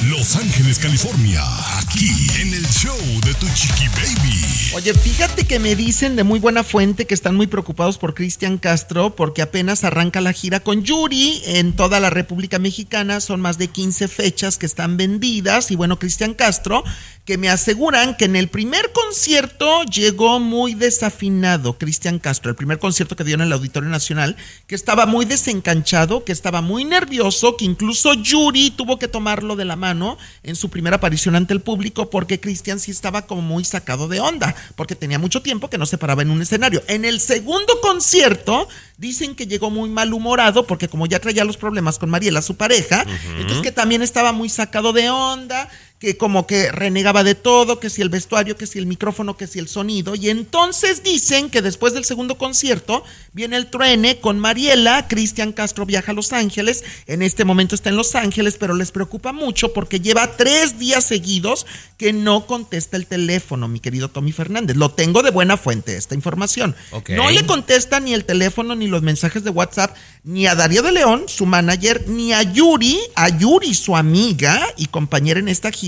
[0.09, 1.43] Los Ángeles, California,
[1.79, 4.75] aquí en el show de tu chiqui baby.
[4.75, 8.59] Oye, fíjate que me dicen de muy buena fuente que están muy preocupados por Cristian
[8.59, 13.21] Castro porque apenas arranca la gira con Yuri en toda la República Mexicana.
[13.21, 15.71] Son más de 15 fechas que están vendidas.
[15.71, 16.85] Y bueno, Cristian Castro,
[17.25, 21.77] que me aseguran que en el primer concierto llegó muy desafinado.
[21.77, 24.37] Cristian Castro, el primer concierto que dio en el Auditorio Nacional,
[24.67, 29.65] que estaba muy desencanchado, que estaba muy nervioso, que incluso Yuri tuvo que tomarlo de
[29.65, 33.65] la mano en su primera aparición ante el público porque Cristian sí estaba como muy
[33.65, 36.83] sacado de onda, porque tenía mucho tiempo que no se paraba en un escenario.
[36.89, 41.99] En el segundo concierto dicen que llegó muy malhumorado porque como ya traía los problemas
[41.99, 43.05] con Mariela, su pareja,
[43.39, 45.69] entonces que también estaba muy sacado de onda,
[45.99, 49.49] que como que renegaba de todo, que si el vestuario, que si el micrófono, que
[49.49, 50.15] si el sonido.
[50.15, 55.87] Y entonces dicen que después del segundo concierto viene el truene con Mariela, Cristian Castro
[55.87, 59.73] viaja a Los Ángeles, en este momento está en Los Ángeles, pero les preocupa mucho
[59.73, 64.77] porque lleva tres días seguidos que no contesta el teléfono, mi querido Tommy Fernández.
[64.77, 66.77] Lo tengo de buena fuente, esta información.
[67.09, 70.93] No le contesta ni el teléfono, ni los mensajes de WhatsApp, ni a Darío de
[70.93, 75.88] León, su manager, ni a Yuri, a Yuri, su amiga y compañera en esta gira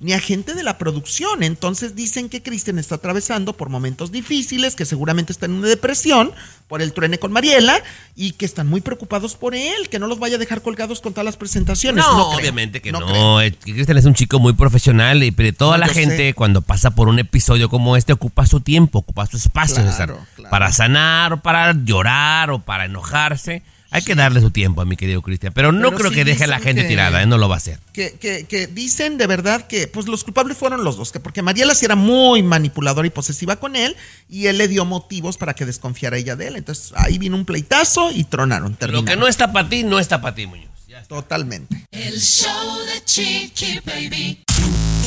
[0.00, 1.42] Ni a gente de la producción.
[1.42, 6.32] Entonces dicen que Cristian está atravesando por momentos difíciles, que seguramente está en una depresión
[6.68, 7.82] por el truene con Mariela
[8.14, 11.12] y que están muy preocupados por él, que no los vaya a dejar colgados con
[11.14, 12.04] todas las presentaciones.
[12.04, 13.38] No, No creo, obviamente que no.
[13.62, 16.34] Cristian es un chico muy profesional y pero toda No, la gente sé.
[16.34, 20.14] cuando pasa por un episodio como este ocupa su tiempo, ocupa su espacio, Claro, César,
[20.36, 20.50] claro.
[20.50, 23.62] para sanar o para llorar o para enojarse.
[23.90, 26.24] Hay que darle su tiempo a mi querido Cristian, pero no Pero creo sí que
[26.26, 27.26] deje a la gente que- tirada, ¿eh?
[27.26, 27.78] no lo va a hacer.
[27.92, 31.40] Que, que- que dicen de verdad que pues los culpables fueron los dos, que porque
[31.40, 33.96] Mariela sí era muy manipuladora y posesiva con él
[34.28, 36.56] y él le dio motivos para que desconfiara ella de él.
[36.56, 38.72] Entonces ahí vino un pleitazo y tronaron.
[38.72, 39.06] Lo Terminaron.
[39.06, 40.68] que no está para ti, no está para ti, Muñoz.
[41.08, 41.86] Totalmente.
[41.92, 44.42] El show de Chiqui Baby.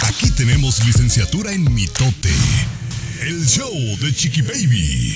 [0.03, 2.33] Aquí tenemos licenciatura en mitote.
[3.21, 5.15] El show de Chiqui Baby.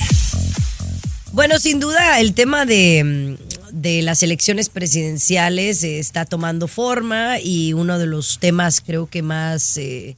[1.35, 7.41] Bueno, sin duda el tema de, mm, de las elecciones presidenciales eh, está tomando forma
[7.41, 10.15] y uno de los temas creo que más, eh,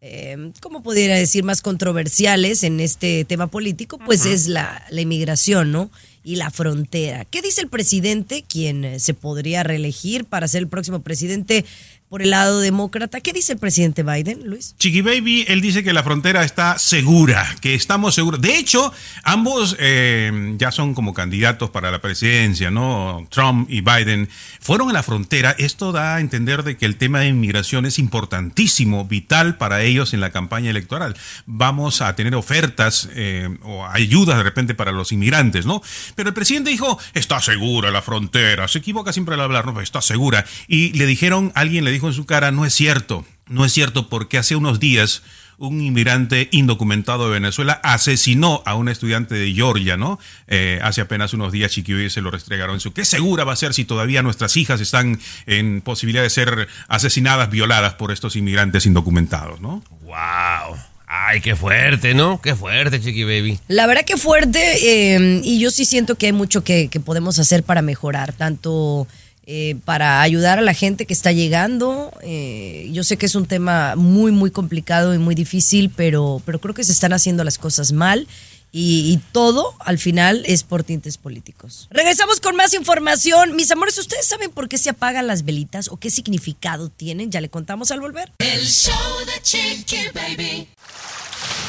[0.00, 5.72] eh, ¿cómo pudiera decir?, más controversiales en este tema político, pues es la, la inmigración,
[5.72, 5.90] ¿no?
[6.24, 7.26] Y la frontera.
[7.26, 11.66] ¿Qué dice el presidente, quien eh, se podría reelegir para ser el próximo presidente
[12.08, 13.20] por el lado demócrata?
[13.20, 14.74] ¿Qué dice el presidente Biden, Luis?
[14.78, 18.40] Chiqui Baby, él dice que la frontera está segura, que estamos seguros.
[18.40, 18.92] De hecho,
[19.24, 23.26] ambos eh, ya son como candidatos para la presidencia, ¿no?
[23.30, 24.28] Trump y Biden
[24.60, 25.54] fueron a la frontera.
[25.58, 30.14] Esto da a entender de que el tema de inmigración es importantísimo, vital para ellos
[30.14, 31.16] en la campaña electoral.
[31.46, 35.82] Vamos a tener ofertas eh, o ayudas de repente para los inmigrantes, ¿no?
[36.14, 38.68] Pero el presidente dijo, está segura la frontera.
[38.68, 39.80] Se equivoca siempre al hablar, ¿no?
[39.80, 40.44] Está segura.
[40.68, 43.24] Y le dijeron, alguien le dijo en su cara, no es cierto.
[43.48, 45.22] No es cierto porque hace unos días
[45.58, 50.18] un inmigrante indocumentado de Venezuela asesinó a un estudiante de Georgia, ¿no?
[50.48, 52.92] Eh, hace apenas unos días Chiquiboy se lo restregaron en su.
[52.92, 57.50] ¿Qué segura va a ser si todavía nuestras hijas están en posibilidad de ser asesinadas,
[57.50, 59.82] violadas por estos inmigrantes indocumentados, ¿no?
[60.02, 60.76] ¡Wow!
[61.08, 62.40] Ay, qué fuerte, ¿no?
[62.42, 63.60] Qué fuerte, Chiqui Baby.
[63.68, 67.38] La verdad que fuerte eh, y yo sí siento que hay mucho que, que podemos
[67.38, 69.06] hacer para mejorar, tanto
[69.46, 72.12] eh, para ayudar a la gente que está llegando.
[72.22, 76.60] eh, yo sé que es un tema muy, muy complicado y muy difícil, pero, pero
[76.60, 78.26] creo que se están haciendo las cosas mal.
[78.72, 81.88] Y, y todo al final es por tintes políticos.
[81.90, 83.56] Regresamos con más información.
[83.56, 87.30] Mis amores, ¿ustedes saben por qué se apagan las velitas o qué significado tienen?
[87.30, 88.32] Ya le contamos al volver.
[88.38, 88.92] El show
[89.24, 90.68] de Chiqui Baby.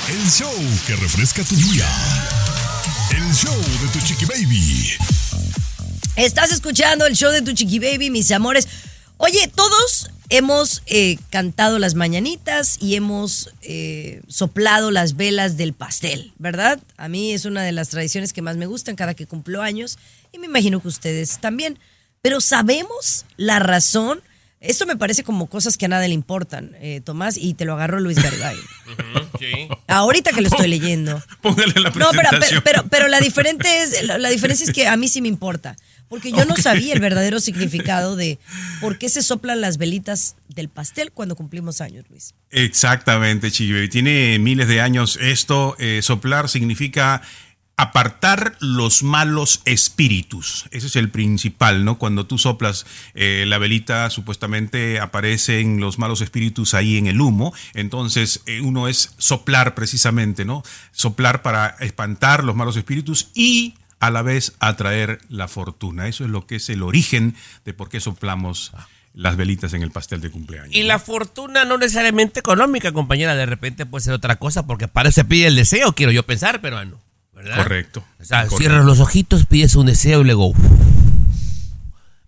[0.10, 0.52] El show
[0.86, 1.88] que refresca tu día.
[3.12, 4.98] El show de tu Chiqui Baby.
[6.18, 8.68] Estás escuchando el show de tu chiqui baby, mis amores.
[9.18, 16.34] Oye, todos hemos eh, cantado las mañanitas y hemos eh, soplado las velas del pastel,
[16.40, 16.80] ¿verdad?
[16.98, 20.00] A mí es una de las tradiciones que más me gustan cada que cumplo años
[20.32, 21.78] y me imagino que ustedes también.
[22.24, 24.22] Pero sabemos la razón.
[24.60, 27.74] Esto me parece como cosas que a nadie le importan, eh, Tomás, y te lo
[27.74, 28.56] agarró Luis Garibay.
[29.38, 29.68] Sí.
[29.88, 31.22] Ahorita que lo estoy leyendo.
[31.44, 32.62] Póngale la No, pero, presentación.
[32.64, 35.78] pero, pero, pero la, diferente es, la diferencia es que a mí sí me importa.
[36.10, 38.40] Porque yo no sabía el verdadero significado de
[38.82, 42.34] por qué se soplan las velitas del pastel cuando cumplimos años, Luis.
[42.50, 43.90] Exactamente, Chiqui.
[43.90, 45.76] Tiene miles de años esto.
[45.80, 47.22] eh, soplar significa
[47.78, 50.66] apartar los malos espíritus.
[50.72, 52.00] Ese es el principal, ¿no?
[52.00, 57.54] Cuando tú soplas eh, la velita, supuestamente aparecen los malos espíritus ahí en el humo.
[57.76, 60.64] Entonces, eh, uno es soplar precisamente, ¿no?
[60.92, 66.08] Soplar para espantar los malos espíritus y a la vez atraer la fortuna.
[66.08, 67.36] Eso es lo que es el origen
[67.66, 68.72] de por qué soplamos
[69.14, 70.76] las velitas en el pastel de cumpleaños.
[70.76, 75.12] Y la fortuna no necesariamente económica, compañera, de repente puede ser otra cosa, porque para
[75.12, 77.00] se pide el deseo, quiero yo pensar, pero no.
[77.34, 77.58] ¿verdad?
[77.58, 78.04] Correcto.
[78.20, 78.58] O sea, Correcto.
[78.58, 80.54] cierras los ojitos, pides un deseo y luego.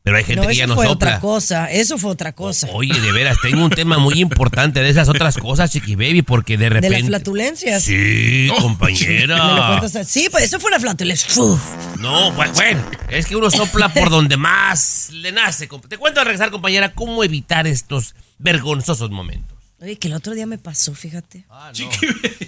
[0.02, 1.08] Pero hay gente No, que ya eso no fue sopla.
[1.10, 2.68] otra cosa, eso fue otra cosa.
[2.72, 6.58] Oye, de veras, tengo un tema muy importante de esas otras cosas, Chiqui Baby, porque
[6.58, 7.00] de de repente.
[7.00, 7.84] las flatulencias.
[7.84, 9.82] Sí, ¿Me lo compañera.
[10.06, 11.28] Sí, pues eso fue una flatulencia.
[11.44, 11.60] Uf.
[12.00, 15.68] No, bu- bueno, es que uno sopla por donde más le nace.
[15.88, 19.58] Te cuento al regresar, compañera, cómo evitar estos vergonzosos momentos.
[19.82, 21.46] Oye, que el otro día me pasó, fíjate.
[21.50, 21.90] Ah, no.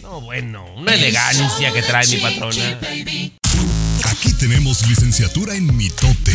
[0.01, 2.79] No, bueno, una elegancia que trae mi patrona.
[4.05, 6.33] Aquí tenemos licenciatura en mitote.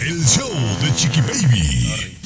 [0.00, 0.48] El show
[0.80, 2.16] de Chiqui Baby.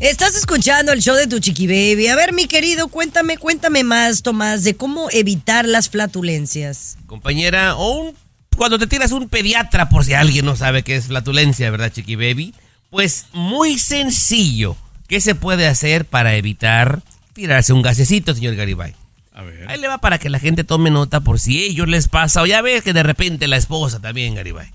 [0.00, 2.08] Estás escuchando el show de tu chiqui baby.
[2.08, 6.98] A ver, mi querido, cuéntame, cuéntame más, Tomás, de cómo evitar las flatulencias.
[7.06, 8.16] Compañera, o un,
[8.56, 12.16] cuando te tiras un pediatra, por si alguien no sabe qué es flatulencia, ¿verdad, Chiqui
[12.16, 12.52] Baby?
[12.90, 14.76] Pues muy sencillo.
[15.06, 17.00] ¿Qué se puede hacer para evitar
[17.32, 18.94] tirarse un gasecito, señor Garibay?
[19.32, 19.68] A ver.
[19.70, 22.42] Ahí le va para que la gente tome nota por si a ellos les pasa
[22.42, 24.72] o ya ves que de repente la esposa también, Garibay.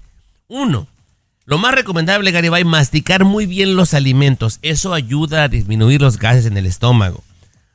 [0.47, 0.87] Uno,
[1.45, 4.59] Lo más recomendable, Garibay, masticar muy bien los alimentos.
[4.61, 7.23] Eso ayuda a disminuir los gases en el estómago.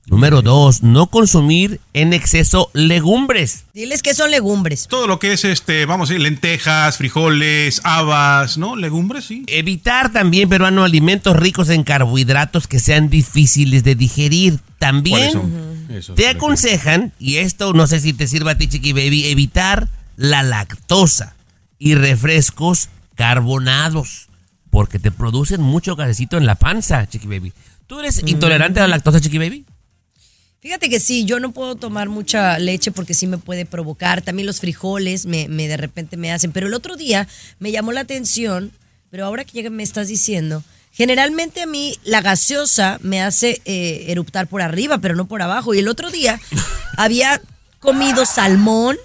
[0.08, 3.64] Número dos, no consumir en exceso legumbres.
[3.74, 4.86] Diles que son legumbres.
[4.86, 8.76] Todo lo que es, este, vamos a decir, lentejas, frijoles, habas, ¿no?
[8.76, 9.42] Legumbres, sí.
[9.48, 14.60] Evitar también, peruano, alimentos ricos en carbohidratos que sean difíciles de digerir.
[14.78, 15.86] También ¿Cuáles son?
[15.90, 19.88] Esos, te aconsejan, y esto no sé si te sirva a ti, Chiqui Baby, evitar
[20.16, 21.34] la lactosa
[21.80, 24.28] y refrescos carbonados,
[24.70, 27.52] porque te producen mucho gasecito en la panza, Chiqui Baby.
[27.88, 29.64] ¿Tú eres intolerante a la lactosa, Chiqui Baby?
[30.60, 34.22] Fíjate que sí, yo no puedo tomar mucha leche porque sí me puede provocar.
[34.22, 36.50] También los frijoles me, me de repente me hacen.
[36.50, 37.28] Pero el otro día
[37.60, 38.72] me llamó la atención,
[39.10, 44.48] pero ahora que me estás diciendo, generalmente a mí la gaseosa me hace eh, eruptar
[44.48, 45.72] por arriba, pero no por abajo.
[45.72, 46.40] Y el otro día
[46.96, 47.40] había
[47.78, 48.96] comido salmón,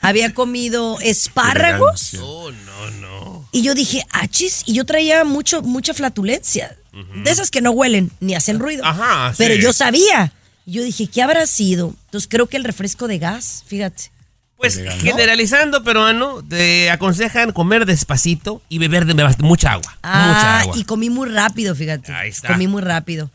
[0.00, 2.14] había comido espárragos.
[2.22, 3.35] Oh, no, no.
[3.56, 6.76] Y yo dije, achis, y yo traía mucho, mucha flatulencia.
[7.24, 8.84] De esas que no huelen ni hacen ruido.
[8.84, 9.36] Ajá, sí.
[9.38, 10.32] Pero yo sabía.
[10.66, 11.94] Y yo dije, ¿qué habrá sido?
[12.06, 14.10] Entonces creo que el refresco de gas, fíjate.
[14.58, 19.90] Pues generalizando, peruano, te aconsejan comer despacito y beber de mucha agua.
[19.90, 20.76] mucha Ah, agua.
[20.76, 22.12] y comí muy rápido, fíjate.
[22.12, 22.48] Ahí está.
[22.48, 23.30] Comí muy rápido.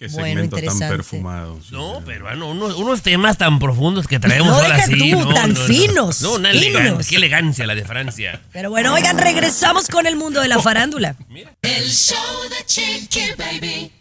[0.00, 0.96] Qué Bueno, segmento tan interesante.
[0.96, 1.60] perfumado.
[1.60, 1.68] sí.
[1.72, 4.96] No, peruano, unos, unos temas tan profundos que traemos No, ahora sí.
[5.12, 5.66] tú, no, tan no, no.
[5.66, 6.64] finos, No, una finos.
[6.66, 8.40] elegancia, qué elegancia la de Francia.
[8.50, 11.16] Pero bueno, oigan, regresamos con el mundo de la farándula.
[11.60, 12.16] El show
[12.48, 13.92] de Chiqui Baby.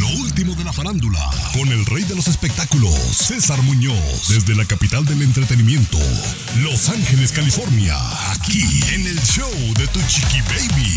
[0.00, 1.20] Lo último de la farándula,
[1.52, 5.96] con el rey de los espectáculos, César Muñoz, desde la capital del entretenimiento,
[6.60, 7.94] Los Ángeles, California,
[8.32, 8.62] aquí
[8.94, 10.92] en el show de Tu Chiqui Baby.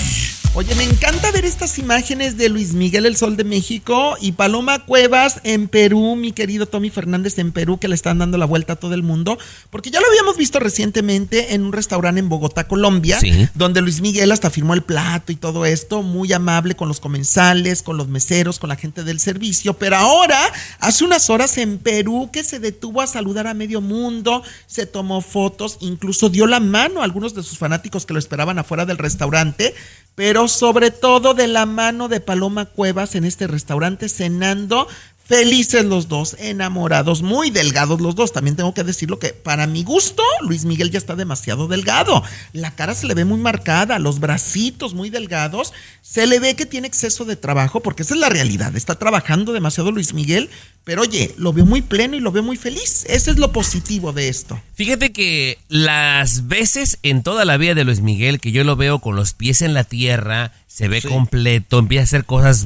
[0.56, 4.84] Oye, me encanta ver estas imágenes de Luis Miguel, el Sol de México, y Paloma
[4.84, 8.74] Cuevas en Perú, mi querido Tommy Fernández en Perú, que le están dando la vuelta
[8.74, 9.38] a todo el mundo,
[9.70, 13.48] porque ya lo habíamos visto recientemente en un restaurante en Bogotá, Colombia, Sí.
[13.54, 17.84] donde Luis Miguel hasta firmó el plato y todo esto, muy amable con los comensales,
[17.84, 20.40] con los meseros, con la gente del servicio, pero ahora,
[20.80, 25.22] hace unas horas en Perú, que se detuvo a saludar a medio mundo, se tomó
[25.22, 28.98] fotos, incluso dio la mano a algunos de sus fanáticos que lo esperaban afuera del
[28.98, 29.74] restaurante,
[30.20, 34.86] pero sobre todo de la mano de Paloma Cuevas en este restaurante cenando.
[35.30, 38.34] Felices los dos, enamorados, muy delgados los dos.
[38.34, 42.24] También tengo que decirlo que para mi gusto, Luis Miguel ya está demasiado delgado.
[42.52, 45.72] La cara se le ve muy marcada, los bracitos muy delgados.
[46.02, 48.76] Se le ve que tiene exceso de trabajo, porque esa es la realidad.
[48.76, 50.50] Está trabajando demasiado Luis Miguel,
[50.84, 53.06] pero oye, lo veo muy pleno y lo veo muy feliz.
[53.08, 54.60] Ese es lo positivo de esto.
[54.74, 58.98] Fíjate que las veces en toda la vida de Luis Miguel que yo lo veo
[58.98, 62.66] con los pies en la tierra, se ve completo, empieza a hacer cosas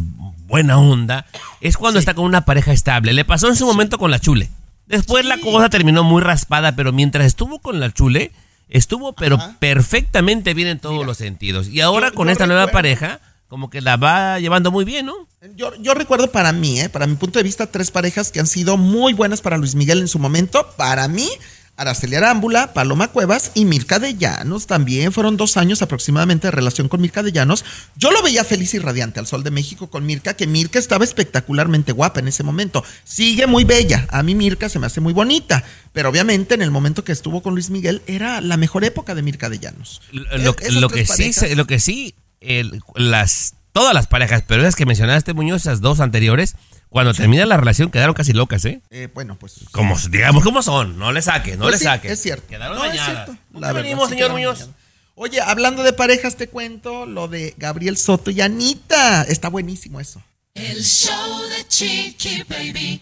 [0.54, 1.26] buena onda,
[1.62, 3.12] es cuando está con una pareja estable.
[3.14, 4.52] Le pasó en su momento con la Chule.
[4.86, 8.32] Después la cosa terminó muy raspada, pero mientras estuvo con la Chule,
[8.70, 11.70] estuvo pero perfectamente bien en todos los sentidos.
[11.70, 15.08] Y ahora Yo- con yo esta nueva pareja, como que la va llevando muy bien,
[15.08, 15.16] ¿no?
[15.56, 16.88] Yo, yo recuerdo para mí, ¿eh?
[16.88, 20.02] para mi punto de vista, tres parejas que han sido muy buenas para Luis Miguel
[20.02, 20.68] en su momento.
[20.78, 21.28] Para mí,
[21.76, 24.68] Araceli Arámbula, Paloma Cuevas y Mirka de Llanos.
[24.68, 27.66] También fueron dos años aproximadamente de relación con Mirka de Llanos.
[27.96, 31.04] Yo lo veía feliz y radiante al Sol de México con Mirka, que Mirka estaba
[31.04, 32.84] espectacularmente guapa en ese momento.
[33.04, 34.06] Sigue muy bella.
[34.12, 35.64] A mí Mirka se me hace muy bonita.
[35.94, 39.22] Pero obviamente en el momento que estuvo con Luis Miguel era la mejor época de
[39.24, 40.02] Mirka de Llanos.
[40.12, 45.34] Lo, que sí, lo que sí, el- las, todas las parejas, pero esas que mencionaste,
[45.34, 46.56] Muñoz, esas dos anteriores,
[46.90, 48.82] cuando termina la relación quedaron casi locas, ¿eh?
[48.92, 49.62] Eh, bueno, pues.
[49.72, 50.98] Como, digamos, ¿cómo son?
[50.98, 52.12] No le saque, no Pues le sí, saque.
[52.12, 52.48] Es cierto.
[52.48, 53.26] Quedaron No, es dañadas.
[53.26, 53.42] cierto.
[53.52, 54.60] ¿Por La qué verdad, venimos, sí señor Muñoz?
[54.60, 54.80] dañadas.
[55.16, 59.24] Oye, hablando de parejas, te cuento lo de Gabriel Soto y Anita.
[59.24, 60.22] Está buenísimo eso.
[60.56, 63.02] El show de Chiqui Baby.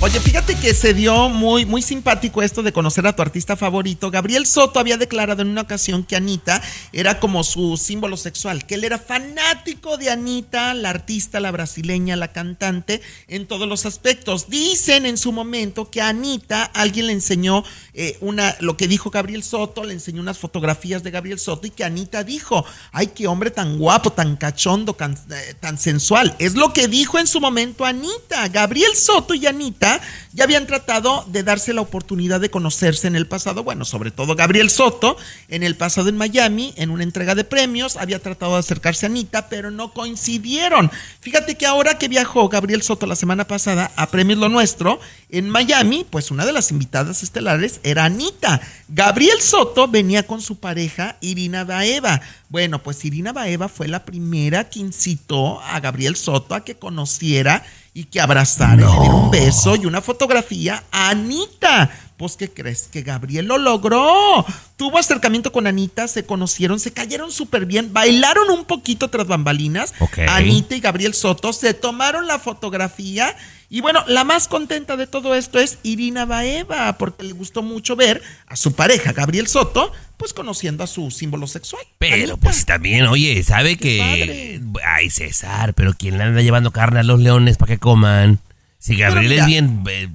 [0.00, 4.12] Oye, fíjate que se dio muy, muy simpático esto de conocer a tu artista favorito.
[4.12, 8.76] Gabriel Soto había declarado en una ocasión que Anita era como su símbolo sexual, que
[8.76, 14.48] él era fanático de Anita, la artista, la brasileña, la cantante, en todos los aspectos.
[14.48, 19.10] Dicen en su momento que a Anita alguien le enseñó eh, una, lo que dijo
[19.10, 23.26] Gabriel Soto, le enseñó unas fotografías de Gabriel Soto y que Anita dijo, ay, qué
[23.26, 26.36] hombre tan guapo, tan cachondo, eh, tan sensual.
[26.38, 28.46] Es lo que dijo en su momento Anita.
[28.46, 29.87] Gabriel Soto y Anita
[30.32, 33.64] ya habían tratado de darse la oportunidad de conocerse en el pasado.
[33.64, 35.16] Bueno, sobre todo Gabriel Soto,
[35.48, 39.08] en el pasado en Miami, en una entrega de premios, había tratado de acercarse a
[39.08, 40.90] Anita, pero no coincidieron.
[41.20, 45.50] Fíjate que ahora que viajó Gabriel Soto la semana pasada a Premios Lo Nuestro en
[45.50, 48.60] Miami, pues una de las invitadas estelares era Anita.
[48.88, 52.20] Gabriel Soto venía con su pareja Irina Baeva.
[52.48, 57.64] Bueno, pues Irina Baeva fue la primera que incitó a Gabriel Soto a que conociera
[57.98, 61.90] y que abrazara, y le diera un beso y una fotografía a Anita.
[62.18, 62.88] Pues, ¿qué crees?
[62.90, 64.44] Que Gabriel lo logró.
[64.76, 69.94] Tuvo acercamiento con Anita, se conocieron, se cayeron súper bien, bailaron un poquito tras bambalinas.
[70.28, 73.36] Anita y Gabriel Soto se tomaron la fotografía.
[73.70, 77.94] Y bueno, la más contenta de todo esto es Irina Baeva, porque le gustó mucho
[77.94, 81.84] ver a su pareja, Gabriel Soto, pues conociendo a su símbolo sexual.
[81.98, 84.60] Pero pues también, oye, ¿sabe que...
[84.84, 88.40] Ay, César, pero ¿quién le anda llevando carne a los leones para que coman?
[88.80, 90.08] Si Gabriel es bien eh,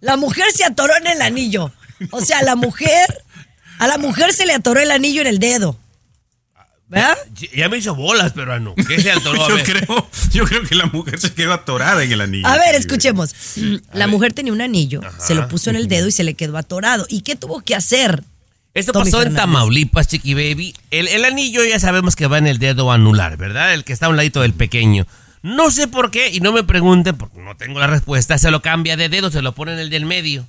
[0.00, 1.70] La mujer se atoró en el anillo.
[2.10, 3.22] O sea, la mujer,
[3.78, 5.78] a la mujer se le atoró el anillo en el dedo.
[6.88, 7.16] ¿Verdad?
[7.54, 8.74] Ya me hizo bolas, pero no.
[8.74, 9.42] ¿Qué se atoró?
[9.42, 9.64] A yo, ver.
[9.64, 12.46] creo, yo creo que la mujer se quedó atorada en el anillo.
[12.46, 13.34] A ver, escuchemos.
[13.94, 16.58] La mujer tenía un anillo, se lo puso en el dedo y se le quedó
[16.58, 17.06] atorado.
[17.08, 18.22] ¿Y qué tuvo que hacer?
[18.74, 19.34] Esto Tommy pasó en?
[19.34, 20.74] Tamaulipas, Chiqui Baby.
[20.90, 23.72] El, el anillo ya sabemos que va en el dedo anular, ¿verdad?
[23.72, 25.06] El que está a un ladito del pequeño.
[25.42, 28.38] No sé por qué, y no me pregunten, porque no tengo la respuesta.
[28.38, 30.46] Se lo cambia de dedo, se lo pone en el del medio.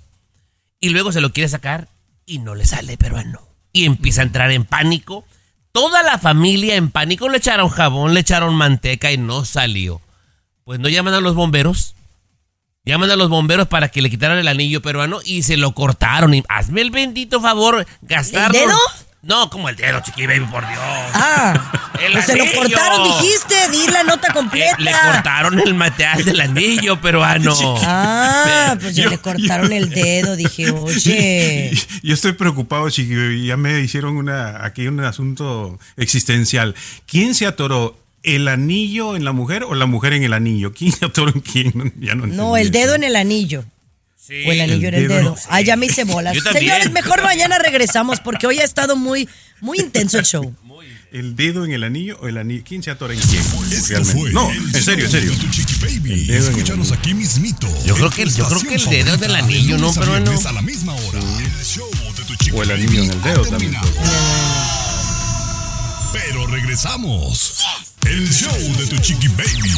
[0.84, 1.88] Y luego se lo quiere sacar
[2.26, 3.40] y no le sale peruano.
[3.72, 5.24] Y empieza a entrar en pánico.
[5.72, 10.02] Toda la familia en pánico le echaron jabón, le echaron manteca y no salió.
[10.66, 11.96] Pues no llaman a los bomberos.
[12.84, 16.34] Llaman a los bomberos para que le quitaran el anillo peruano y se lo cortaron.
[16.34, 18.60] Y hazme el bendito favor, gastarlo.
[18.60, 18.78] dedo?
[19.24, 20.80] No, como el dedo, chiqui baby, por Dios.
[21.14, 21.72] Ah,
[22.06, 24.76] El pues se lo cortaron, dijiste, di la nota Eh, completa.
[24.78, 27.56] le cortaron el material del anillo peruano.
[27.84, 31.72] Ah, pues ya Yo- le cortaron el dedo, dije, oye.
[32.04, 33.46] Yo estoy preocupado, Chiqui Baby.
[33.46, 36.76] Ya me hicieron una, aquí un asunto existencial.
[37.06, 37.98] ¿Quién se atoró?
[38.24, 40.74] ¿El anillo en la mujer o la mujer en el anillo?
[40.74, 41.94] ¿Quién se atoró en quién?
[42.00, 43.64] Ya no, No, el dedo en el anillo.
[44.26, 44.44] Sí.
[44.48, 45.30] O el anillo en el dedo, dedo.
[45.32, 45.36] no.
[45.50, 46.38] Ah, ya me hice bolas.
[46.54, 49.28] Señores, mejor mañana regresamos porque hoy ha estado muy,
[49.60, 50.56] muy intenso el show.
[51.12, 52.64] ¿El dedo en el anillo o el anillo?
[52.66, 53.42] ¿Quién se atora en quién?
[53.42, 54.20] Esto Realmente.
[54.20, 55.32] fue No, el en serio, en serio.
[55.34, 57.68] El dedo en el Escúchanos aquí mismito.
[57.86, 59.94] Yo creo que- yo creo que el dedo del anillo, de ¿no?
[59.94, 60.40] Pero no.
[60.48, 61.20] a la misma hora.
[61.20, 63.74] El show de tu O el anillo en el dedo también.
[63.74, 63.90] terminado.
[66.14, 67.64] Pero regresamos.
[68.08, 69.70] El show de tu Chiqui Baby.